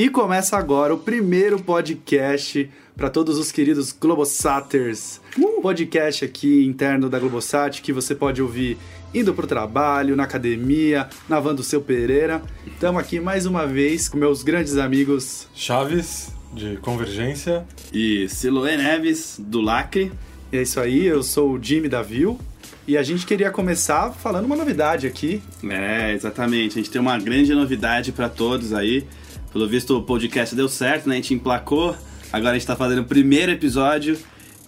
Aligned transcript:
E 0.00 0.08
começa 0.08 0.56
agora 0.56 0.94
o 0.94 0.96
primeiro 0.96 1.60
podcast 1.60 2.70
para 2.96 3.10
todos 3.10 3.36
os 3.36 3.52
queridos 3.52 3.92
Globosaters. 3.92 5.20
Um 5.38 5.60
podcast 5.60 6.24
aqui 6.24 6.64
interno 6.64 7.10
da 7.10 7.18
Globosat 7.18 7.82
que 7.82 7.92
você 7.92 8.14
pode 8.14 8.40
ouvir 8.40 8.78
indo 9.12 9.34
pro 9.34 9.46
trabalho, 9.46 10.16
na 10.16 10.22
academia, 10.22 11.06
navando 11.28 11.60
o 11.60 11.62
seu 11.62 11.82
Pereira. 11.82 12.40
Estamos 12.66 12.98
aqui 12.98 13.20
mais 13.20 13.44
uma 13.44 13.66
vez 13.66 14.08
com 14.08 14.16
meus 14.16 14.42
grandes 14.42 14.78
amigos 14.78 15.46
Chaves, 15.54 16.32
de 16.54 16.78
Convergência. 16.78 17.66
E 17.92 18.26
Siloé 18.26 18.78
Neves, 18.78 19.38
do 19.38 19.60
Lacre. 19.60 20.10
E 20.50 20.56
é 20.56 20.62
isso 20.62 20.80
aí, 20.80 21.04
eu 21.04 21.22
sou 21.22 21.52
o 21.52 21.62
Jimmy 21.62 21.90
da 21.90 22.00
Vil. 22.00 22.40
E 22.88 22.96
a 22.96 23.02
gente 23.02 23.26
queria 23.26 23.50
começar 23.50 24.10
falando 24.12 24.46
uma 24.46 24.56
novidade 24.56 25.06
aqui. 25.06 25.42
É, 25.62 26.14
exatamente. 26.14 26.78
A 26.78 26.82
gente 26.82 26.90
tem 26.90 27.02
uma 27.02 27.18
grande 27.18 27.54
novidade 27.54 28.12
para 28.12 28.30
todos 28.30 28.72
aí. 28.72 29.06
Pelo 29.52 29.66
visto, 29.68 29.98
o 29.98 30.02
podcast 30.02 30.54
deu 30.54 30.68
certo, 30.68 31.08
né? 31.08 31.14
A 31.14 31.16
gente 31.16 31.34
emplacou. 31.34 31.96
Agora 32.32 32.52
a 32.52 32.54
gente 32.54 32.66
tá 32.66 32.76
fazendo 32.76 33.00
o 33.00 33.04
primeiro 33.04 33.50
episódio 33.50 34.16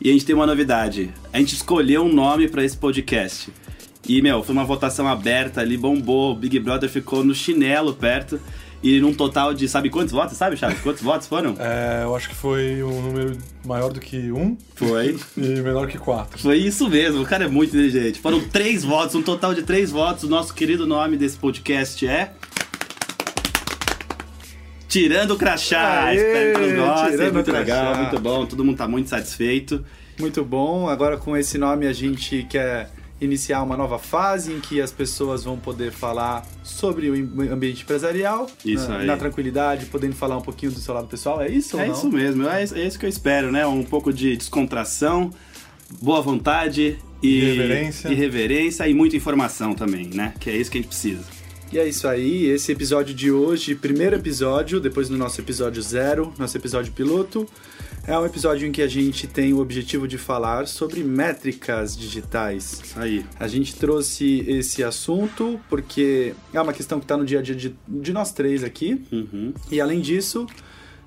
e 0.00 0.10
a 0.10 0.12
gente 0.12 0.24
tem 0.24 0.34
uma 0.34 0.46
novidade. 0.46 1.10
A 1.32 1.38
gente 1.38 1.54
escolheu 1.54 2.02
um 2.02 2.12
nome 2.12 2.48
para 2.48 2.64
esse 2.64 2.76
podcast. 2.76 3.52
E, 4.08 4.20
meu, 4.20 4.42
foi 4.42 4.52
uma 4.52 4.64
votação 4.64 5.06
aberta 5.06 5.60
ali, 5.60 5.76
bombou. 5.76 6.32
O 6.32 6.34
Big 6.34 6.58
Brother 6.58 6.90
ficou 6.90 7.22
no 7.22 7.32
chinelo 7.34 7.94
perto. 7.94 8.40
E 8.82 9.00
num 9.00 9.14
total 9.14 9.54
de, 9.54 9.68
sabe 9.68 9.88
quantos 9.88 10.12
votos? 10.12 10.36
Sabe, 10.36 10.56
Chaves? 10.56 10.80
Quantos 10.80 11.02
votos 11.02 11.28
foram? 11.28 11.54
É, 11.56 12.02
eu 12.02 12.16
acho 12.16 12.28
que 12.28 12.34
foi 12.34 12.82
um 12.82 13.00
número 13.00 13.38
maior 13.64 13.92
do 13.92 14.00
que 14.00 14.32
um. 14.32 14.56
Foi. 14.74 15.16
E 15.36 15.40
menor 15.60 15.86
que 15.86 15.96
quatro. 15.96 16.36
Foi 16.40 16.56
isso 16.56 16.88
mesmo, 16.88 17.22
o 17.22 17.24
cara 17.24 17.44
é 17.44 17.48
muito 17.48 17.76
inteligente. 17.76 18.18
Foram 18.18 18.40
três 18.40 18.82
votos, 18.82 19.14
um 19.14 19.22
total 19.22 19.54
de 19.54 19.62
três 19.62 19.92
votos. 19.92 20.24
O 20.24 20.28
nosso 20.28 20.52
querido 20.52 20.84
nome 20.84 21.16
desse 21.16 21.36
podcast 21.36 22.04
é. 22.04 22.32
Tirando 24.92 25.30
o 25.30 25.36
crachá. 25.38 26.04
Aê, 26.04 26.16
Espero 26.16 26.52
que 26.52 26.60
todos 26.60 26.76
gostem. 26.76 27.32
Muito 27.32 27.50
Crachá. 27.50 27.58
legal, 27.60 27.96
muito 27.96 28.20
bom. 28.20 28.44
Todo 28.44 28.62
mundo 28.62 28.76
tá 28.76 28.86
muito 28.86 29.08
satisfeito. 29.08 29.82
Muito 30.20 30.44
bom. 30.44 30.86
Agora 30.86 31.16
com 31.16 31.34
esse 31.34 31.56
nome 31.56 31.86
a 31.86 31.94
gente 31.94 32.42
quer 32.42 32.90
iniciar 33.18 33.62
uma 33.62 33.74
nova 33.74 33.98
fase 33.98 34.52
em 34.52 34.60
que 34.60 34.82
as 34.82 34.92
pessoas 34.92 35.44
vão 35.44 35.56
poder 35.56 35.92
falar 35.92 36.44
sobre 36.62 37.08
o 37.08 37.14
ambiente 37.50 37.84
empresarial. 37.84 38.46
Isso 38.62 38.86
na, 38.86 38.98
aí. 38.98 39.06
na 39.06 39.16
tranquilidade, 39.16 39.86
podendo 39.86 40.14
falar 40.14 40.36
um 40.36 40.42
pouquinho 40.42 40.72
do 40.72 40.78
seu 40.78 40.92
lado 40.92 41.06
pessoal. 41.06 41.40
É 41.40 41.48
isso 41.48 41.74
ou 41.78 41.82
é 41.82 41.86
não? 41.86 41.94
isso 41.94 42.10
mesmo, 42.10 42.46
é, 42.46 42.62
é 42.62 42.86
isso 42.86 42.98
que 42.98 43.06
eu 43.06 43.10
espero, 43.10 43.50
né? 43.50 43.66
Um 43.66 43.84
pouco 43.84 44.12
de 44.12 44.36
descontração, 44.36 45.30
boa 46.02 46.20
vontade 46.20 46.98
e 47.22 47.38
Irreverência. 47.38 48.08
irreverência 48.08 48.86
e 48.86 48.92
muita 48.92 49.16
informação 49.16 49.72
também, 49.72 50.10
né? 50.12 50.34
Que 50.38 50.50
é 50.50 50.56
isso 50.56 50.70
que 50.70 50.76
a 50.76 50.80
gente 50.82 50.88
precisa. 50.88 51.24
E 51.72 51.78
é 51.78 51.88
isso 51.88 52.06
aí, 52.06 52.46
esse 52.46 52.70
episódio 52.70 53.14
de 53.14 53.30
hoje, 53.30 53.74
primeiro 53.74 54.14
episódio, 54.16 54.78
depois 54.78 55.08
do 55.08 55.16
nosso 55.16 55.40
episódio 55.40 55.80
zero, 55.80 56.30
nosso 56.38 56.54
episódio 56.58 56.92
piloto, 56.92 57.48
é 58.06 58.18
um 58.18 58.26
episódio 58.26 58.68
em 58.68 58.72
que 58.72 58.82
a 58.82 58.86
gente 58.86 59.26
tem 59.26 59.54
o 59.54 59.58
objetivo 59.58 60.06
de 60.06 60.18
falar 60.18 60.66
sobre 60.68 61.02
métricas 61.02 61.96
digitais. 61.96 62.82
Aí. 62.94 63.24
A 63.40 63.48
gente 63.48 63.74
trouxe 63.74 64.44
esse 64.46 64.84
assunto 64.84 65.58
porque 65.70 66.34
é 66.52 66.60
uma 66.60 66.74
questão 66.74 66.98
que 66.98 67.04
está 67.06 67.16
no 67.16 67.24
dia 67.24 67.38
a 67.38 67.42
dia 67.42 67.54
de, 67.54 67.74
de 67.88 68.12
nós 68.12 68.32
três 68.32 68.62
aqui, 68.62 69.02
Uhum. 69.10 69.54
e 69.70 69.80
além 69.80 70.02
disso, 70.02 70.46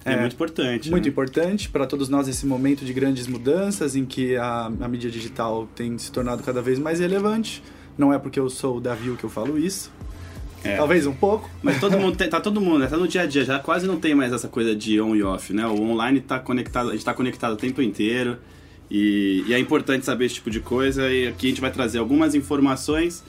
É, 0.04 0.18
muito 0.20 0.34
importante. 0.34 0.90
muito 0.90 1.04
né? 1.06 1.10
importante 1.12 1.70
para 1.70 1.86
todos 1.86 2.10
nós 2.10 2.28
esse 2.28 2.46
momento 2.48 2.84
de 2.84 2.92
grandes 2.92 3.28
mudanças 3.28 3.96
em 3.96 4.04
que 4.04 4.36
a, 4.36 4.66
a 4.80 4.88
mídia 4.88 5.12
digital 5.12 5.68
tem 5.76 5.96
se 6.00 6.12
tornado 6.12 6.42
cada 6.42 6.62
vez 6.62 6.80
mais 6.80 7.00
relevante. 7.00 7.62
Não 7.98 8.12
é 8.12 8.18
porque 8.20 8.38
eu 8.40 8.50
sou 8.50 8.78
o 8.78 8.82
Davi 8.82 9.16
que 9.16 9.24
eu 9.24 9.30
falo 9.30 9.58
isso. 9.58 9.90
É. 10.66 10.76
Talvez 10.78 11.06
um 11.06 11.14
pouco. 11.14 11.50
Mas 11.62 11.80
todo 11.80 11.98
mundo 11.98 12.18
tem- 12.18 12.30
tá 12.30 12.42
todo 12.42 12.60
mundo, 12.60 12.80
né? 12.80 12.88
Tá 12.88 12.98
no 12.98 13.08
dia 13.08 13.22
a 13.22 13.26
dia, 13.26 13.46
já 13.46 13.60
quase 13.60 13.86
não 13.88 13.98
tem 14.00 14.16
mais 14.16 14.34
essa 14.34 14.48
coisa 14.48 14.76
de 14.76 15.00
on 15.00 15.16
e 15.16 15.22
off, 15.24 15.54
né? 15.54 15.66
O 15.68 15.80
online 15.82 16.20
tá 16.22 16.40
conectado, 16.40 16.90
a 16.90 16.94
gente 16.94 17.06
tá 17.06 17.14
conectado 17.14 17.54
o 17.54 17.58
tempo 17.58 17.82
inteiro. 17.82 18.38
E, 18.90 19.44
e 19.48 19.54
é 19.54 19.60
importante 19.60 20.06
saber 20.06 20.26
esse 20.26 20.36
tipo 20.36 20.50
de 20.50 20.60
coisa. 20.60 21.10
E 21.12 21.28
aqui 21.28 21.48
a 21.48 21.50
gente 21.50 21.62
vai 21.62 21.72
trazer 21.72 22.00
algumas 22.00 22.36
informações 22.36 23.24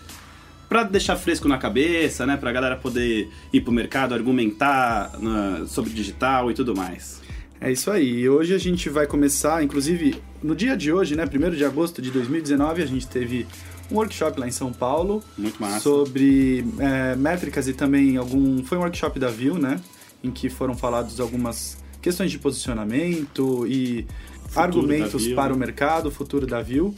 pra 0.68 0.82
deixar 0.82 1.16
fresco 1.16 1.46
na 1.48 1.58
cabeça, 1.58 2.26
né? 2.26 2.36
Pra 2.36 2.50
galera 2.52 2.76
poder 2.76 3.28
ir 3.52 3.60
pro 3.60 3.72
mercado, 3.72 4.14
argumentar 4.14 5.12
na- 5.20 5.64
sobre 5.66 5.90
digital 5.90 6.50
e 6.50 6.54
tudo 6.54 6.74
mais. 6.74 7.20
É 7.60 7.72
isso 7.72 7.90
aí. 7.90 8.20
E 8.20 8.28
hoje 8.28 8.52
a 8.54 8.58
gente 8.58 8.88
vai 8.90 9.06
começar, 9.06 9.62
inclusive, 9.64 10.16
no 10.42 10.54
dia 10.54 10.76
de 10.76 10.92
hoje, 10.92 11.16
né, 11.16 11.24
1 11.24 11.56
de 11.56 11.64
agosto 11.64 12.02
de 12.02 12.10
2019, 12.10 12.82
a 12.82 12.86
gente 12.86 13.06
teve 13.06 13.46
um 13.90 13.96
workshop 13.96 14.38
lá 14.40 14.48
em 14.48 14.50
São 14.50 14.72
Paulo 14.72 15.22
Muito 15.36 15.60
massa. 15.60 15.80
sobre 15.80 16.64
é, 16.78 17.16
métricas 17.16 17.68
e 17.68 17.72
também 17.72 18.16
algum. 18.16 18.62
Foi 18.64 18.78
um 18.78 18.82
workshop 18.82 19.18
da 19.18 19.28
View, 19.28 19.58
né? 19.58 19.80
Em 20.22 20.30
que 20.30 20.48
foram 20.48 20.76
falados 20.76 21.20
algumas 21.20 21.78
questões 22.00 22.30
de 22.30 22.38
posicionamento 22.38 23.66
e 23.66 24.06
argumentos 24.54 25.12
da 25.12 25.18
View, 25.18 25.36
para 25.36 25.52
o 25.52 25.56
mercado, 25.56 26.06
o 26.06 26.10
futuro 26.10 26.46
da 26.46 26.60
View. 26.62 26.94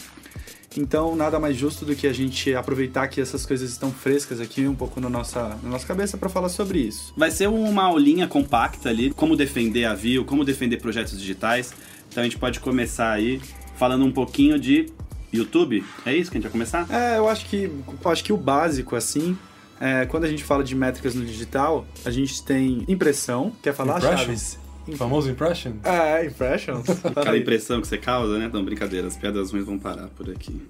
Então, 0.76 1.16
nada 1.16 1.40
mais 1.40 1.56
justo 1.56 1.84
do 1.84 1.96
que 1.96 2.06
a 2.06 2.12
gente 2.12 2.54
aproveitar 2.54 3.08
que 3.08 3.20
essas 3.20 3.44
coisas 3.44 3.70
estão 3.70 3.90
frescas 3.90 4.40
aqui 4.40 4.66
um 4.66 4.74
pouco 4.74 5.00
na 5.00 5.08
nossa, 5.08 5.58
na 5.62 5.70
nossa 5.70 5.86
cabeça 5.86 6.16
para 6.16 6.28
falar 6.28 6.50
sobre 6.50 6.78
isso. 6.78 7.12
Vai 7.16 7.30
ser 7.30 7.48
uma 7.48 7.84
aulinha 7.84 8.28
compacta 8.28 8.88
ali, 8.88 9.10
como 9.10 9.34
defender 9.34 9.86
a 9.86 9.94
View, 9.94 10.24
como 10.24 10.44
defender 10.44 10.76
projetos 10.76 11.18
digitais. 11.18 11.72
Então 12.08 12.20
a 12.22 12.24
gente 12.24 12.38
pode 12.38 12.60
começar 12.60 13.10
aí 13.10 13.40
falando 13.76 14.04
um 14.04 14.12
pouquinho 14.12 14.58
de 14.58 14.86
YouTube. 15.32 15.84
É 16.06 16.14
isso 16.14 16.30
que 16.30 16.36
a 16.36 16.40
gente 16.40 16.44
vai 16.44 16.52
começar? 16.52 16.86
É, 16.90 17.18
eu 17.18 17.28
acho 17.28 17.46
que, 17.46 17.70
eu 18.04 18.10
acho 18.10 18.24
que 18.24 18.32
o 18.32 18.36
básico, 18.36 18.96
assim, 18.96 19.36
é, 19.80 20.06
quando 20.06 20.24
a 20.24 20.28
gente 20.28 20.44
fala 20.44 20.64
de 20.64 20.74
métricas 20.74 21.14
no 21.14 21.24
digital, 21.24 21.86
a 22.04 22.10
gente 22.10 22.42
tem 22.42 22.84
impressão. 22.88 23.52
Quer 23.62 23.74
falar, 23.74 23.98
Impressions? 23.98 24.20
Chaves? 24.20 24.58
O 24.88 24.96
famoso 24.96 25.30
impression? 25.30 25.72
É, 25.84 26.24
impressions. 26.24 26.88
Aquela 27.04 27.36
impressão 27.36 27.80
que 27.80 27.86
você 27.86 27.98
causa, 27.98 28.38
né? 28.38 28.46
Então, 28.46 28.64
brincadeira, 28.64 29.06
as 29.06 29.16
piadas 29.16 29.50
ruins 29.50 29.66
vão 29.66 29.78
parar 29.78 30.08
por 30.08 30.30
aqui. 30.30 30.62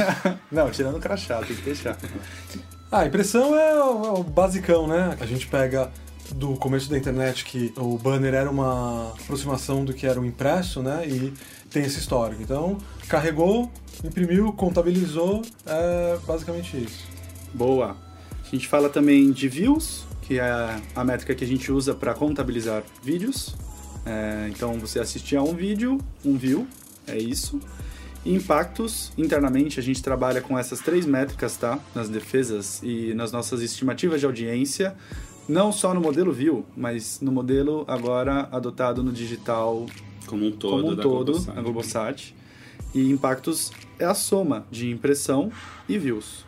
Não, 0.50 0.70
tirando 0.70 0.96
o 0.96 1.00
crachá, 1.00 1.40
tem 1.42 1.54
que 1.54 1.62
deixar. 1.62 1.98
Ah, 2.90 3.00
a 3.00 3.06
impressão 3.06 3.54
é 3.54 3.74
o, 3.74 4.04
é 4.04 4.10
o 4.18 4.22
basicão, 4.22 4.86
né? 4.86 5.16
A 5.20 5.26
gente 5.26 5.46
pega 5.46 5.90
do 6.34 6.54
começo 6.56 6.88
da 6.90 6.96
internet 6.96 7.44
que 7.44 7.72
o 7.76 7.98
banner 7.98 8.34
era 8.34 8.50
uma 8.50 9.10
aproximação 9.10 9.84
do 9.84 9.92
que 9.92 10.06
era 10.06 10.20
o 10.20 10.24
impresso, 10.24 10.82
né? 10.82 11.06
E 11.06 11.32
tem 11.70 11.84
esse 11.84 11.98
histórico. 11.98 12.42
Então, 12.42 12.78
carregou, 13.08 13.70
imprimiu, 14.04 14.52
contabilizou, 14.52 15.42
é 15.64 16.18
basicamente 16.26 16.76
isso. 16.76 17.04
Boa. 17.54 17.96
A 18.44 18.48
gente 18.50 18.68
fala 18.68 18.88
também 18.88 19.30
de 19.32 19.48
views, 19.48 20.04
que 20.22 20.38
é 20.38 20.80
a 20.94 21.04
métrica 21.04 21.34
que 21.34 21.44
a 21.44 21.46
gente 21.46 21.70
usa 21.72 21.94
para 21.94 22.14
contabilizar 22.14 22.82
vídeos. 23.02 23.54
É, 24.04 24.48
então, 24.50 24.78
você 24.78 25.00
assistir 25.00 25.36
a 25.36 25.42
um 25.42 25.54
vídeo, 25.54 25.98
um 26.24 26.36
view, 26.36 26.66
é 27.06 27.18
isso. 27.18 27.60
E 28.24 28.34
impactos, 28.34 29.12
internamente, 29.16 29.78
a 29.78 29.82
gente 29.82 30.02
trabalha 30.02 30.40
com 30.40 30.58
essas 30.58 30.80
três 30.80 31.06
métricas, 31.06 31.56
tá? 31.56 31.78
Nas 31.94 32.08
defesas 32.08 32.80
e 32.82 33.14
nas 33.14 33.30
nossas 33.30 33.62
estimativas 33.62 34.20
de 34.20 34.26
audiência. 34.26 34.96
Não 35.48 35.70
só 35.70 35.94
no 35.94 36.00
modelo 36.00 36.32
view, 36.32 36.66
mas 36.76 37.20
no 37.20 37.30
modelo 37.30 37.84
agora 37.86 38.48
adotado 38.50 39.02
no 39.02 39.12
digital 39.12 39.86
Como 40.26 40.46
um 40.46 40.50
todo, 40.50 40.82
como 40.82 40.92
um 40.92 40.96
da 40.96 41.02
todo, 41.02 41.32
Globosat. 41.32 41.54
na 41.54 41.62
Globosat. 41.62 42.34
E 42.96 43.10
impactos 43.10 43.70
é 43.98 44.06
a 44.06 44.14
soma 44.14 44.66
de 44.70 44.90
impressão 44.90 45.52
e 45.86 45.98
views, 45.98 46.46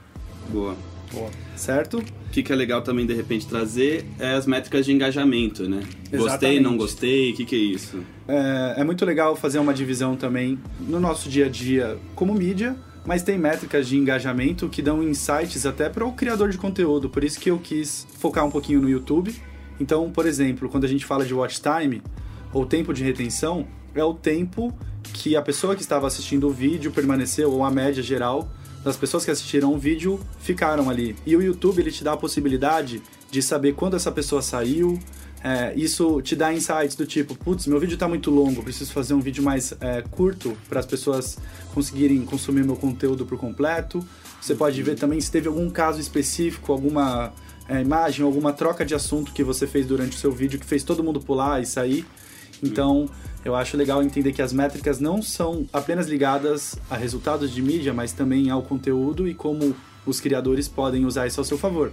Boa. 0.49 0.75
certo? 1.55 1.99
O 1.99 2.31
que, 2.31 2.43
que 2.43 2.51
é 2.51 2.57
legal 2.57 2.81
também, 2.81 3.05
de 3.05 3.13
repente, 3.13 3.47
trazer 3.47 4.07
é 4.19 4.33
as 4.33 4.47
métricas 4.47 4.87
de 4.87 4.93
engajamento, 4.93 5.69
né? 5.69 5.83
Gostei, 6.11 6.17
Exatamente. 6.17 6.61
não 6.63 6.79
gostei, 6.79 7.33
o 7.33 7.37
que, 7.37 7.45
que 7.45 7.55
é 7.55 7.59
isso? 7.59 8.03
É, 8.27 8.77
é 8.79 8.85
muito 8.85 9.05
legal 9.05 9.37
fazer 9.37 9.59
uma 9.59 9.75
divisão 9.75 10.17
também 10.17 10.59
no 10.81 10.99
nosso 10.99 11.29
dia 11.29 11.45
a 11.45 11.49
dia 11.51 11.99
como 12.15 12.33
mídia, 12.33 12.75
mas 13.05 13.23
tem 13.23 13.37
métricas 13.37 13.87
de 13.87 13.99
engajamento 13.99 14.71
que 14.71 14.81
dão 14.81 15.03
insights 15.03 15.67
até 15.67 15.91
para 15.91 16.07
o 16.07 16.13
criador 16.15 16.49
de 16.49 16.57
conteúdo. 16.57 17.11
Por 17.11 17.25
isso 17.25 17.39
que 17.39 17.51
eu 17.51 17.59
quis 17.59 18.07
focar 18.19 18.47
um 18.47 18.51
pouquinho 18.51 18.81
no 18.81 18.89
YouTube. 18.89 19.35
Então, 19.79 20.11
por 20.11 20.25
exemplo, 20.25 20.67
quando 20.71 20.85
a 20.85 20.89
gente 20.89 21.05
fala 21.05 21.27
de 21.27 21.35
watch 21.35 21.61
time 21.61 22.03
ou 22.55 22.65
tempo 22.65 22.95
de 22.95 23.05
retenção, 23.05 23.67
é 23.95 24.03
o 24.03 24.15
tempo 24.15 24.75
que 25.29 25.37
a 25.37 25.43
pessoa 25.43 25.77
que 25.77 25.83
estava 25.83 26.07
assistindo 26.07 26.49
o 26.49 26.51
vídeo 26.51 26.91
permaneceu, 26.91 27.53
ou 27.53 27.63
a 27.63 27.71
média 27.71 28.03
geral 28.03 28.49
das 28.83 28.97
pessoas 28.97 29.27
que 29.27 29.31
assistiram 29.31 29.75
o 29.75 29.79
vídeo 29.79 30.19
ficaram 30.41 30.89
ali. 30.89 31.15
E 31.27 31.37
o 31.37 31.43
YouTube 31.43 31.81
ele 31.81 31.93
te 31.93 32.03
dá 32.03 32.15
a 32.15 32.17
possibilidade 32.17 33.03
de 33.31 33.43
saber 33.43 33.75
quando 33.75 33.95
essa 33.95 34.11
pessoa 34.11 34.41
saiu. 34.41 34.99
É, 35.45 35.75
isso 35.77 36.23
te 36.23 36.35
dá 36.35 36.53
insights 36.53 36.97
do 36.97 37.05
tipo, 37.05 37.35
putz, 37.37 37.67
meu 37.67 37.79
vídeo 37.79 37.95
está 37.95 38.09
muito 38.09 38.31
longo, 38.31 38.63
preciso 38.63 38.91
fazer 38.91 39.13
um 39.13 39.21
vídeo 39.21 39.43
mais 39.45 39.73
é, 39.81 40.03
curto 40.11 40.57
para 40.67 40.81
as 40.81 40.87
pessoas 40.87 41.39
conseguirem 41.75 42.25
consumir 42.25 42.65
meu 42.65 42.75
conteúdo 42.75 43.27
por 43.27 43.39
completo. 43.39 44.03
Você 44.41 44.55
pode 44.55 44.83
ver 44.83 44.97
também 44.97 45.21
se 45.21 45.31
teve 45.31 45.47
algum 45.47 45.69
caso 45.69 46.01
específico, 46.01 46.73
alguma 46.73 47.35
é, 47.69 47.83
imagem, 47.83 48.25
alguma 48.25 48.53
troca 48.55 48.83
de 48.83 48.95
assunto 48.95 49.31
que 49.33 49.45
você 49.45 49.67
fez 49.67 49.85
durante 49.85 50.17
o 50.17 50.19
seu 50.19 50.33
vídeo 50.33 50.59
que 50.59 50.67
fez 50.67 50.83
todo 50.83 51.05
mundo 51.05 51.21
pular 51.21 51.61
e 51.61 51.67
sair. 51.67 52.07
Então, 52.63 53.09
eu 53.45 53.55
acho 53.55 53.77
legal 53.77 54.03
entender 54.03 54.33
que 54.33 54.43
as 54.43 54.53
métricas 54.53 55.01
não 55.01 55.23
são 55.23 55.67
apenas 55.73 56.09
ligadas 56.09 56.77
a 56.91 56.97
resultados 56.97 57.53
de 57.53 57.63
mídia, 57.63 57.95
mas 57.95 58.13
também 58.13 58.51
ao 58.51 58.63
conteúdo 58.63 59.29
e 59.29 59.35
como 59.35 59.75
os 60.05 60.21
criadores 60.21 60.69
podem 60.69 61.05
usar 61.05 61.27
isso 61.27 61.41
ao 61.41 61.45
seu 61.45 61.59
favor. 61.59 61.93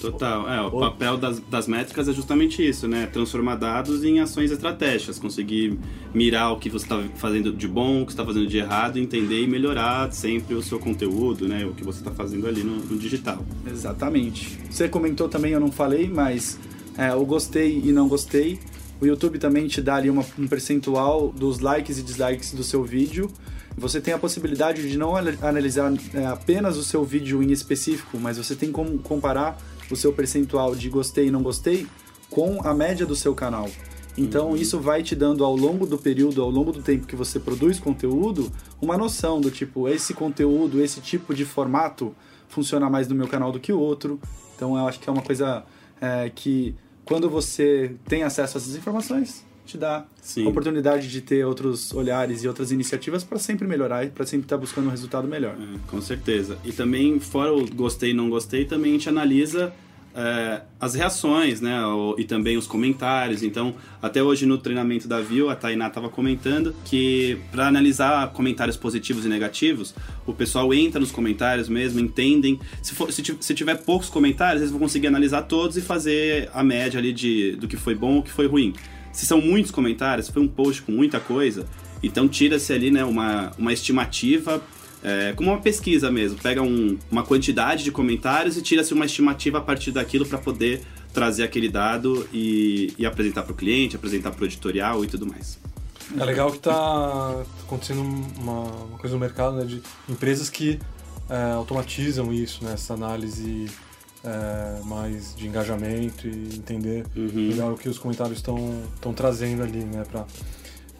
Total. 0.00 0.48
É, 0.48 0.60
o 0.60 0.78
papel 0.78 1.16
das, 1.16 1.40
das 1.40 1.66
métricas 1.66 2.08
é 2.08 2.12
justamente 2.12 2.66
isso, 2.66 2.86
né? 2.86 3.06
Transformar 3.06 3.56
dados 3.56 4.04
em 4.04 4.20
ações 4.20 4.50
estratégicas. 4.50 5.18
Conseguir 5.18 5.78
mirar 6.14 6.52
o 6.52 6.58
que 6.58 6.68
você 6.68 6.84
está 6.84 7.02
fazendo 7.16 7.52
de 7.52 7.66
bom, 7.66 8.02
o 8.02 8.06
que 8.06 8.12
está 8.12 8.24
fazendo 8.24 8.46
de 8.46 8.58
errado, 8.58 8.98
entender 8.98 9.42
e 9.42 9.46
melhorar 9.46 10.12
sempre 10.12 10.54
o 10.54 10.62
seu 10.62 10.78
conteúdo, 10.78 11.48
né? 11.48 11.64
O 11.64 11.72
que 11.72 11.84
você 11.84 12.00
está 12.00 12.10
fazendo 12.10 12.46
ali 12.46 12.62
no, 12.62 12.76
no, 12.76 12.98
digital. 12.98 13.44
Exatamente. 13.66 14.58
Você 14.70 14.88
comentou 14.88 15.28
também, 15.28 15.52
eu 15.52 15.60
não 15.60 15.72
falei, 15.72 16.08
mas 16.08 16.58
é, 16.96 17.14
o 17.14 17.24
gostei 17.24 17.80
e 17.84 17.92
não 17.92 18.08
gostei. 18.08 18.58
O 19.00 19.06
YouTube 19.06 19.38
também 19.38 19.66
te 19.66 19.82
dá 19.82 19.96
ali 19.96 20.08
uma, 20.08 20.24
um 20.38 20.46
percentual 20.46 21.28
dos 21.28 21.60
likes 21.60 21.98
e 21.98 22.02
dislikes 22.02 22.52
do 22.52 22.64
seu 22.64 22.82
vídeo. 22.82 23.30
Você 23.76 24.00
tem 24.00 24.14
a 24.14 24.18
possibilidade 24.18 24.88
de 24.88 24.96
não 24.96 25.14
analisar 25.16 25.92
é, 26.14 26.24
apenas 26.26 26.78
o 26.78 26.82
seu 26.82 27.04
vídeo 27.04 27.42
em 27.42 27.52
específico, 27.52 28.18
mas 28.18 28.38
você 28.38 28.54
tem 28.54 28.72
como 28.72 28.98
comparar 28.98 29.58
o 29.90 29.96
seu 29.96 30.12
percentual 30.12 30.74
de 30.74 30.88
gostei 30.88 31.26
e 31.26 31.30
não 31.30 31.42
gostei 31.42 31.86
com 32.30 32.66
a 32.66 32.74
média 32.74 33.04
do 33.04 33.14
seu 33.14 33.34
canal. 33.34 33.68
Então 34.16 34.48
uhum. 34.48 34.56
isso 34.56 34.80
vai 34.80 35.02
te 35.02 35.14
dando 35.14 35.44
ao 35.44 35.54
longo 35.54 35.86
do 35.86 35.98
período, 35.98 36.42
ao 36.42 36.50
longo 36.50 36.72
do 36.72 36.82
tempo 36.82 37.06
que 37.06 37.14
você 37.14 37.38
produz 37.38 37.78
conteúdo, 37.78 38.50
uma 38.80 38.96
noção 38.96 39.40
do 39.40 39.50
tipo, 39.50 39.88
esse 39.88 40.14
conteúdo, 40.14 40.80
esse 40.80 41.02
tipo 41.02 41.34
de 41.34 41.44
formato 41.44 42.14
funciona 42.48 42.88
mais 42.88 43.08
no 43.08 43.14
meu 43.14 43.28
canal 43.28 43.52
do 43.52 43.60
que 43.60 43.72
o 43.72 43.78
outro. 43.78 44.18
Então 44.54 44.76
eu 44.76 44.88
acho 44.88 44.98
que 44.98 45.08
é 45.08 45.12
uma 45.12 45.22
coisa 45.22 45.64
é, 46.00 46.30
que 46.34 46.74
quando 47.06 47.30
você 47.30 47.92
tem 48.06 48.24
acesso 48.24 48.58
a 48.58 48.60
essas 48.60 48.76
informações, 48.76 49.46
te 49.64 49.78
dá 49.78 50.06
Sim. 50.20 50.44
a 50.44 50.48
oportunidade 50.48 51.08
de 51.08 51.20
ter 51.20 51.44
outros 51.46 51.92
olhares 51.94 52.42
e 52.42 52.48
outras 52.48 52.70
iniciativas 52.70 53.24
para 53.24 53.38
sempre 53.38 53.66
melhorar 53.66 54.04
e 54.04 54.10
para 54.10 54.26
sempre 54.26 54.44
estar 54.44 54.56
tá 54.56 54.60
buscando 54.60 54.88
um 54.88 54.90
resultado 54.90 55.26
melhor. 55.26 55.56
É, 55.58 55.78
com 55.88 56.00
certeza. 56.00 56.58
E 56.64 56.72
também, 56.72 57.18
fora 57.18 57.54
o 57.54 57.66
gostei 57.66 58.10
e 58.10 58.14
não 58.14 58.28
gostei, 58.28 58.64
também 58.64 58.90
a 58.90 58.94
gente 58.94 59.08
analisa 59.08 59.72
é, 60.16 60.62
as 60.80 60.94
reações, 60.94 61.60
né? 61.60 61.78
e 62.16 62.24
também 62.24 62.56
os 62.56 62.66
comentários. 62.66 63.42
Então, 63.42 63.74
até 64.00 64.22
hoje 64.22 64.46
no 64.46 64.56
treinamento 64.56 65.06
da 65.06 65.20
Viu, 65.20 65.50
a 65.50 65.54
Tainá 65.54 65.88
estava 65.88 66.08
comentando 66.08 66.74
que 66.86 67.38
para 67.52 67.66
analisar 67.66 68.32
comentários 68.32 68.78
positivos 68.78 69.26
e 69.26 69.28
negativos, 69.28 69.94
o 70.26 70.32
pessoal 70.32 70.72
entra 70.72 70.98
nos 70.98 71.12
comentários 71.12 71.68
mesmo, 71.68 72.00
entendem. 72.00 72.58
Se, 72.82 72.94
for, 72.94 73.12
se, 73.12 73.22
se 73.38 73.54
tiver 73.54 73.74
poucos 73.76 74.08
comentários, 74.08 74.62
eles 74.62 74.70
vão 74.70 74.80
conseguir 74.80 75.08
analisar 75.08 75.42
todos 75.42 75.76
e 75.76 75.82
fazer 75.82 76.48
a 76.54 76.64
média 76.64 76.98
ali 76.98 77.12
de, 77.12 77.56
do 77.56 77.68
que 77.68 77.76
foi 77.76 77.94
bom 77.94 78.18
o 78.18 78.22
que 78.22 78.32
foi 78.32 78.46
ruim. 78.46 78.72
Se 79.12 79.26
são 79.26 79.40
muitos 79.40 79.70
comentários, 79.70 80.28
foi 80.28 80.42
um 80.42 80.48
post 80.48 80.82
com 80.82 80.92
muita 80.92 81.20
coisa, 81.20 81.66
então 82.02 82.28
tira-se 82.28 82.72
ali 82.72 82.90
né, 82.90 83.04
uma, 83.04 83.50
uma 83.58 83.72
estimativa, 83.72 84.62
é, 85.06 85.32
como 85.34 85.52
uma 85.52 85.60
pesquisa 85.60 86.10
mesmo. 86.10 86.36
Pega 86.36 86.60
um, 86.60 86.98
uma 87.08 87.22
quantidade 87.22 87.84
de 87.84 87.92
comentários 87.92 88.56
e 88.56 88.62
tira-se 88.62 88.92
uma 88.92 89.04
estimativa 89.06 89.58
a 89.58 89.60
partir 89.60 89.92
daquilo 89.92 90.26
para 90.26 90.36
poder 90.36 90.82
trazer 91.14 91.44
aquele 91.44 91.68
dado 91.68 92.28
e, 92.32 92.92
e 92.98 93.06
apresentar 93.06 93.44
para 93.44 93.52
o 93.52 93.54
cliente, 93.54 93.94
apresentar 93.94 94.32
para 94.32 94.42
o 94.42 94.44
editorial 94.44 95.04
e 95.04 95.06
tudo 95.06 95.24
mais. 95.24 95.60
É 96.18 96.24
legal 96.24 96.50
que 96.50 96.56
está 96.56 97.44
acontecendo 97.62 98.00
uma, 98.00 98.62
uma, 98.62 98.98
coisa 98.98 99.14
no 99.14 99.20
mercado 99.20 99.56
né, 99.56 99.64
de 99.64 99.80
empresas 100.08 100.50
que 100.50 100.80
é, 101.30 101.52
automatizam 101.52 102.32
isso, 102.32 102.64
né, 102.64 102.72
essa 102.74 102.94
análise 102.94 103.66
é, 104.24 104.80
mais 104.84 105.36
de 105.36 105.46
engajamento 105.46 106.26
e 106.26 106.56
entender 106.56 107.06
uhum. 107.14 107.30
melhor 107.32 107.72
o 107.72 107.76
que 107.76 107.88
os 107.88 107.98
comentários 107.98 108.38
estão 108.38 109.14
trazendo 109.14 109.62
ali, 109.62 109.84
né? 109.84 110.04
Pra, 110.10 110.26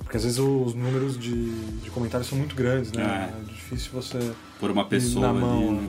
porque 0.06 0.19
às 0.19 0.23
vezes 0.23 0.38
os 0.38 0.73
números 0.73 1.19
de, 1.19 1.50
de 1.82 1.91
comentários 1.91 2.29
são 2.29 2.38
muito 2.38 2.55
grandes, 2.55 2.93
né? 2.93 3.32
É, 3.35 3.41
é 3.41 3.53
difícil 3.53 3.91
você. 3.93 4.19
Por 4.61 4.70
uma 4.70 4.85
pessoa. 4.85 5.26
Na 5.26 5.32
mão, 5.32 5.70
ali, 5.70 5.79
né? 5.79 5.88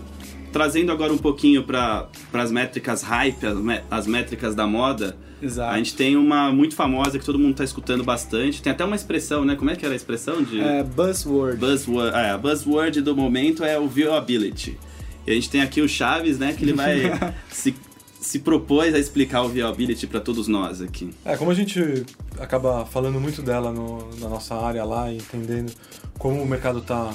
Trazendo 0.52 0.92
agora 0.92 1.14
um 1.14 1.19
pouquinho 1.19 1.64
para 1.64 2.10
as 2.34 2.52
métricas 2.52 3.04
hype, 3.04 3.46
as, 3.46 3.58
as 3.92 4.08
métricas 4.08 4.56
da 4.56 4.66
moda. 4.66 5.16
Exato. 5.40 5.72
A 5.72 5.78
gente 5.78 5.96
tem 5.96 6.16
uma 6.16 6.52
muito 6.52 6.74
famosa 6.74 7.19
que 7.19 7.24
todo 7.24 7.38
mundo 7.38 7.52
está 7.52 7.64
escutando 7.64 8.04
bastante. 8.04 8.60
Tem 8.60 8.74
até 8.74 8.84
uma 8.84 8.96
expressão, 8.96 9.46
né? 9.46 9.56
Como 9.56 9.69
é 9.69 9.75
que 9.75 9.86
era 9.86 9.94
a 9.94 9.96
expressão 9.96 10.42
de. 10.42 10.60
É, 10.62 10.81
buzzword. 10.81 11.58
Buzzword. 11.58 12.16
É, 12.18 12.31
a 12.31 12.38
buzzword 12.40 13.02
do 13.02 13.16
momento 13.16 13.63
é 13.63 13.78
o 13.78 13.88
viewability. 13.88 14.80
E 15.28 15.31
a 15.31 15.34
gente 15.36 15.48
tem 15.52 15.62
aqui 15.62 15.80
o 15.80 15.88
Chaves, 15.88 16.40
né, 16.40 16.54
que 16.54 16.63
ele 16.63 16.74
vai 16.74 17.12
se, 17.52 17.75
se 18.19 18.40
propôs 18.40 18.94
a 18.94 19.00
explicar 19.00 19.44
o 19.44 19.50
viewability 19.50 20.08
para 20.08 20.19
todos 20.19 20.48
nós 20.48 20.81
aqui. 20.81 21.14
É, 21.24 21.38
como 21.38 21.52
a 21.52 21.54
gente 21.54 22.06
acaba 22.40 22.86
falando 22.86 23.19
muito 23.19 23.42
dela 23.42 23.72
no, 23.72 24.10
na 24.19 24.28
nossa 24.28 24.56
área 24.56 24.84
lá, 24.84 25.12
entendendo 25.12 25.72
como 26.18 26.42
o 26.42 26.46
mercado 26.46 26.80
está 26.80 27.14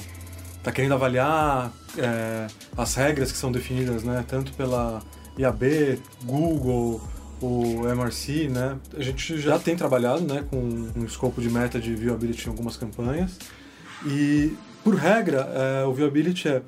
tá 0.62 0.70
querendo 0.70 0.94
avaliar 0.94 1.72
é, 1.98 2.46
as 2.76 2.94
regras 2.94 3.32
que 3.32 3.38
são 3.38 3.50
definidas, 3.50 4.04
né, 4.04 4.24
tanto 4.26 4.52
pela 4.52 5.02
IAB, 5.36 5.98
Google, 6.24 7.00
o 7.40 7.88
MRC, 7.88 8.48
né? 8.48 8.78
A 8.96 9.02
gente 9.02 9.40
já 9.40 9.58
tem 9.58 9.74
trabalhado, 9.74 10.22
né, 10.22 10.44
com 10.48 10.56
um 10.96 11.04
escopo 11.04 11.40
de 11.40 11.50
meta 11.50 11.80
de 11.80 11.94
viewability 11.94 12.46
em 12.46 12.50
algumas 12.50 12.76
campanhas. 12.76 13.38
E 14.06 14.56
por 14.84 14.94
regra, 14.94 15.48
é, 15.52 15.84
o 15.84 15.92
viewability 15.92 16.48
é 16.48 16.62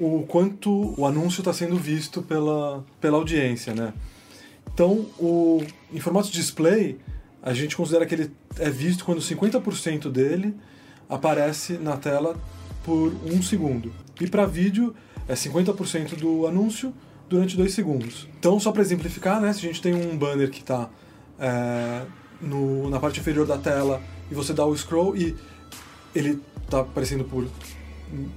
o 0.00 0.24
quanto 0.26 0.94
o 0.98 1.06
anúncio 1.06 1.40
está 1.40 1.52
sendo 1.52 1.76
visto 1.76 2.22
pela, 2.22 2.84
pela 3.00 3.16
audiência, 3.16 3.74
né? 3.74 3.92
Então, 4.72 5.06
o, 5.18 5.62
em 5.92 6.00
formato 6.00 6.30
display, 6.30 6.98
a 7.42 7.52
gente 7.54 7.76
considera 7.76 8.04
que 8.06 8.14
ele 8.14 8.30
é 8.58 8.70
visto 8.70 9.04
quando 9.04 9.20
50% 9.20 10.10
dele 10.10 10.54
aparece 11.08 11.74
na 11.74 11.96
tela 11.96 12.36
por 12.84 13.14
um 13.24 13.42
segundo. 13.42 13.92
E 14.20 14.26
para 14.26 14.46
vídeo, 14.46 14.94
é 15.28 15.34
50% 15.34 16.16
do 16.16 16.46
anúncio 16.46 16.92
durante 17.28 17.56
dois 17.56 17.72
segundos. 17.72 18.28
Então, 18.38 18.58
só 18.58 18.72
para 18.72 18.82
exemplificar, 18.82 19.40
né, 19.40 19.52
se 19.52 19.60
a 19.60 19.62
gente 19.62 19.80
tem 19.80 19.94
um 19.94 20.16
banner 20.16 20.50
que 20.50 20.60
está 20.60 20.88
é, 21.38 22.02
na 22.90 23.00
parte 23.00 23.20
inferior 23.20 23.46
da 23.46 23.58
tela 23.58 24.02
e 24.30 24.34
você 24.34 24.52
dá 24.52 24.64
o 24.64 24.76
scroll 24.76 25.16
e 25.16 25.36
ele 26.14 26.40
está 26.64 26.80
aparecendo 26.80 27.24
por 27.24 27.46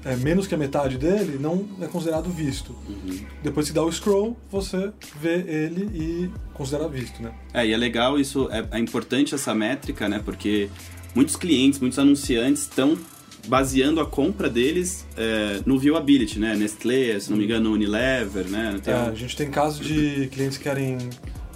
é, 0.04 0.16
menos 0.16 0.48
que 0.48 0.56
a 0.56 0.58
metade 0.58 0.98
dele 0.98 1.38
não 1.40 1.68
é 1.82 1.88
considerado 1.88 2.30
visto. 2.30 2.76
Uhum. 2.88 3.20
Depois 3.44 3.68
que 3.68 3.74
dá 3.74 3.84
o 3.84 3.92
scroll, 3.92 4.38
você 4.52 4.92
vê 5.20 5.44
ele 5.48 5.90
e 5.94 6.32
considera 6.54 6.88
visto, 6.88 7.22
né? 7.22 7.32
É, 7.54 7.66
e 7.66 7.74
é 7.74 7.78
legal 7.78 8.20
isso, 8.20 8.50
é, 8.52 8.68
é 8.72 8.80
importante 8.80 9.36
essa 9.36 9.54
métrica, 9.54 10.08
né? 10.10 10.22
Porque 10.24 10.70
muitos 11.14 11.36
clientes, 11.36 11.80
muitos 11.80 12.00
anunciantes 12.00 12.64
estão 12.64 12.98
baseando 13.48 14.02
a 14.02 14.06
compra 14.06 14.50
deles 14.50 15.06
é, 15.16 15.62
no 15.66 15.80
viewability, 15.80 16.40
né? 16.40 16.56
Nestlé, 16.56 17.20
se 17.20 17.30
não 17.30 17.38
me 17.38 17.46
engano, 17.46 17.72
Unilever, 17.72 18.48
né? 18.48 18.80
É, 18.86 18.92
a 18.94 19.14
gente 19.14 19.36
tem 19.36 19.50
casos 19.50 19.86
de 19.86 20.28
clientes 20.32 20.58
que 20.58 20.64
querem 20.64 20.98